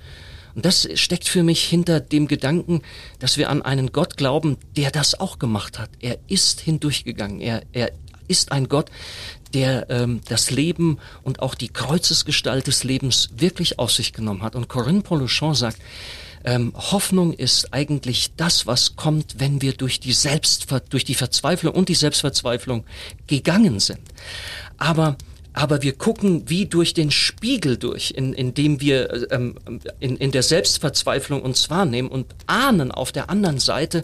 [0.55, 2.81] Und das steckt für mich hinter dem Gedanken,
[3.19, 5.89] dass wir an einen Gott glauben, der das auch gemacht hat.
[5.99, 7.41] Er ist hindurchgegangen.
[7.41, 7.91] Er, er
[8.27, 8.89] ist ein Gott,
[9.55, 14.55] der ähm, das Leben und auch die Kreuzesgestalt des Lebens wirklich auf sich genommen hat.
[14.55, 15.77] Und Corinne Polochon sagt,
[16.43, 21.73] ähm, Hoffnung ist eigentlich das, was kommt, wenn wir durch die Selbstver durch die Verzweiflung
[21.73, 22.83] und die Selbstverzweiflung
[23.27, 24.01] gegangen sind.
[24.77, 25.17] Aber
[25.53, 29.55] aber wir gucken wie durch den Spiegel durch, in, in dem wir ähm,
[30.01, 34.03] in, in der Selbstverzweiflung uns wahrnehmen und ahnen auf der anderen Seite,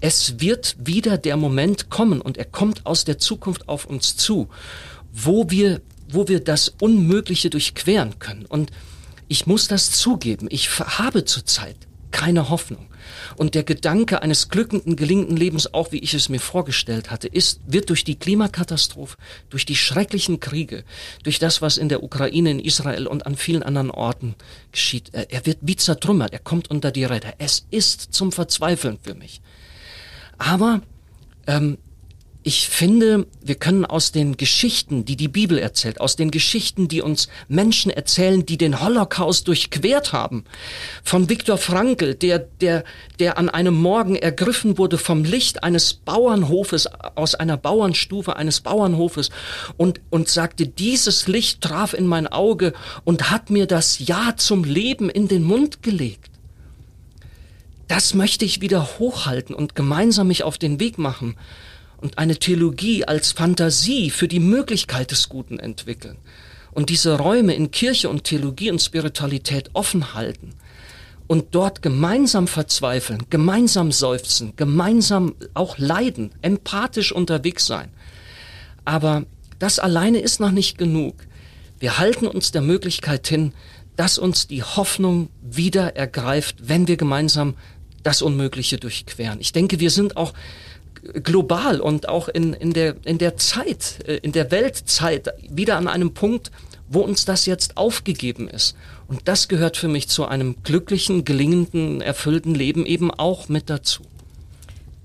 [0.00, 4.48] es wird wieder der Moment kommen und er kommt aus der Zukunft auf uns zu,
[5.12, 8.46] wo wir, wo wir das Unmögliche durchqueren können.
[8.46, 8.70] Und
[9.28, 11.76] ich muss das zugeben, ich habe zurzeit
[12.10, 12.86] keine Hoffnung.
[13.36, 17.60] Und der Gedanke eines glückenden, gelingenden Lebens, auch wie ich es mir vorgestellt hatte, ist,
[17.66, 19.16] wird durch die Klimakatastrophe,
[19.50, 20.84] durch die schrecklichen Kriege,
[21.22, 24.34] durch das, was in der Ukraine, in Israel und an vielen anderen Orten
[24.72, 27.34] geschieht, er wird wie zertrümmert, er kommt unter die Räder.
[27.38, 29.40] Es ist zum Verzweifeln für mich.
[30.38, 30.82] Aber
[31.46, 31.78] ähm,
[32.46, 37.02] ich finde, wir können aus den Geschichten, die die Bibel erzählt, aus den Geschichten, die
[37.02, 40.44] uns Menschen erzählen, die den Holocaust durchquert haben,
[41.02, 42.84] von Viktor Frankl, der, der,
[43.18, 49.30] der an einem Morgen ergriffen wurde vom Licht eines Bauernhofes, aus einer Bauernstufe eines Bauernhofes
[49.76, 54.62] und, und sagte, dieses Licht traf in mein Auge und hat mir das Ja zum
[54.62, 56.35] Leben in den Mund gelegt.
[57.88, 61.36] Das möchte ich wieder hochhalten und gemeinsam mich auf den Weg machen
[61.98, 66.18] und eine Theologie als Fantasie für die Möglichkeit des Guten entwickeln
[66.72, 70.50] und diese Räume in Kirche und Theologie und Spiritualität offen halten
[71.26, 77.90] und dort gemeinsam verzweifeln, gemeinsam seufzen, gemeinsam auch leiden, empathisch unterwegs sein.
[78.84, 79.24] Aber
[79.58, 81.14] das alleine ist noch nicht genug.
[81.78, 83.52] Wir halten uns der Möglichkeit hin,
[83.96, 87.54] dass uns die Hoffnung wieder ergreift, wenn wir gemeinsam
[88.06, 89.40] das Unmögliche durchqueren.
[89.40, 90.32] Ich denke, wir sind auch
[91.22, 95.88] global und auch in, in, der, in der Zeit, äh, in der Weltzeit wieder an
[95.88, 96.50] einem Punkt,
[96.88, 98.76] wo uns das jetzt aufgegeben ist.
[99.08, 104.02] Und das gehört für mich zu einem glücklichen, gelingenden, erfüllten Leben eben auch mit dazu.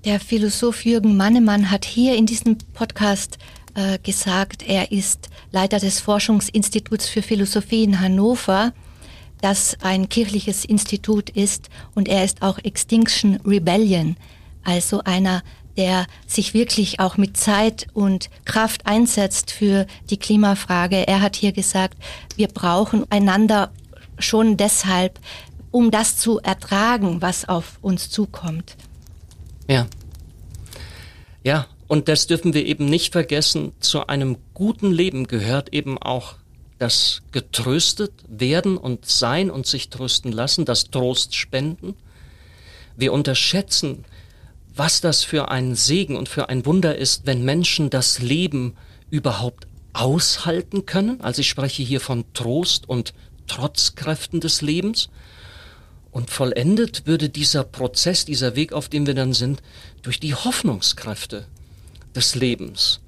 [0.04, 3.38] Der Philosoph Jürgen Mannemann hat hier in diesem Podcast
[3.74, 8.72] äh, gesagt, er ist Leiter des Forschungsinstituts für Philosophie in Hannover,
[9.42, 14.16] das ein kirchliches Institut ist, und er ist auch Extinction Rebellion,
[14.64, 15.42] also einer
[15.76, 21.06] der sich wirklich auch mit Zeit und Kraft einsetzt für die Klimafrage.
[21.08, 21.96] Er hat hier gesagt,
[22.36, 23.70] wir brauchen einander
[24.18, 25.18] schon deshalb,
[25.70, 28.76] um das zu ertragen, was auf uns zukommt.
[29.68, 29.86] Ja.
[31.42, 33.72] Ja, und das dürfen wir eben nicht vergessen.
[33.80, 36.36] Zu einem guten Leben gehört eben auch
[36.82, 41.94] das getröstet werden und sein und sich trösten lassen, das Trost spenden.
[42.96, 44.04] Wir unterschätzen
[44.74, 48.76] was das für ein Segen und für ein Wunder ist, wenn Menschen das Leben
[49.10, 51.20] überhaupt aushalten können.
[51.20, 53.12] Also ich spreche hier von Trost und
[53.46, 55.10] Trotzkräften des Lebens.
[56.10, 59.62] Und vollendet würde dieser Prozess, dieser Weg, auf dem wir dann sind,
[60.02, 61.46] durch die Hoffnungskräfte
[62.14, 63.00] des Lebens.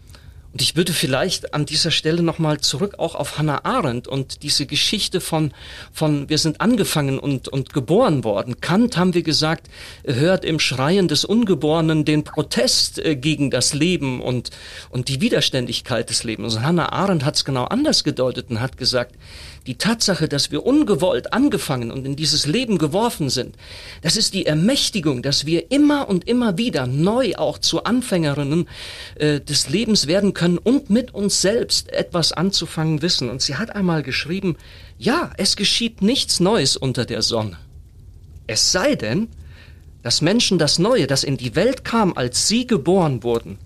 [0.55, 4.66] Und ich würde vielleicht an dieser Stelle nochmal zurück auch auf Hannah Arendt und diese
[4.66, 5.52] Geschichte von,
[5.92, 8.61] von wir sind angefangen und, und geboren worden.
[8.61, 9.66] Kant, haben wir gesagt,
[10.05, 14.50] hört im Schreien des Ungeborenen den Protest äh, gegen das Leben und,
[14.90, 16.55] und die Widerständigkeit des Lebens.
[16.55, 19.16] Und Hannah Arendt hat es genau anders gedeutet und hat gesagt,
[19.66, 23.56] die Tatsache, dass wir ungewollt angefangen und in dieses Leben geworfen sind,
[24.02, 28.68] das ist die Ermächtigung, dass wir immer und immer wieder neu auch zu Anfängerinnen
[29.14, 33.30] äh, des Lebens werden können und mit uns selbst etwas anzufangen wissen.
[33.30, 34.56] Und sie hat einmal geschrieben,
[34.98, 37.56] ja, es geschieht nichts Neues unter der Sonne.
[38.46, 39.28] Es sei denn,
[40.02, 43.58] dass Menschen das Neue, das in die Welt kam, als sie geboren wurden,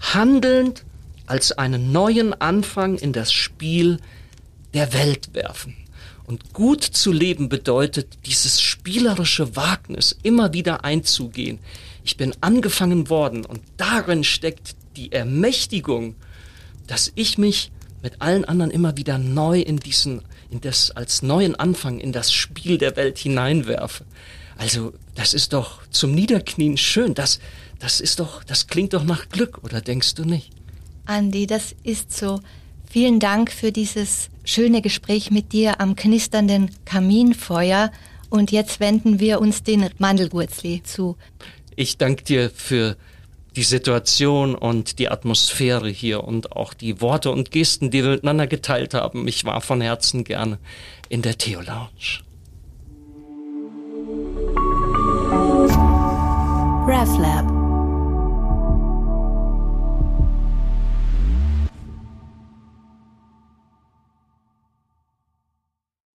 [0.00, 0.84] handelnd
[1.26, 3.98] als einen neuen Anfang in das Spiel
[4.76, 5.74] der Welt werfen.
[6.24, 11.58] Und gut zu leben bedeutet, dieses spielerische Wagnis immer wieder einzugehen.
[12.04, 16.16] Ich bin angefangen worden und darin steckt die Ermächtigung,
[16.86, 17.70] dass ich mich
[18.02, 22.32] mit allen anderen immer wieder neu in diesen, in das, als neuen Anfang in das
[22.32, 24.04] Spiel der Welt hineinwerfe.
[24.56, 27.14] Also, das ist doch zum Niederknien schön.
[27.14, 27.40] Das,
[27.78, 30.50] das ist doch, das klingt doch nach Glück, oder denkst du nicht?
[31.04, 32.40] Andi, das ist so.
[32.88, 37.92] Vielen Dank für dieses schöne Gespräch mit dir am knisternden Kaminfeuer.
[38.30, 41.16] Und jetzt wenden wir uns den Mandelgurzli zu.
[41.76, 42.96] Ich danke dir für
[43.56, 48.46] die Situation und die Atmosphäre hier und auch die Worte und Gesten, die wir miteinander
[48.46, 49.26] geteilt haben.
[49.28, 50.58] Ich war von Herzen gerne
[51.08, 52.22] in der Theo Lounge.
[56.86, 57.55] RefLab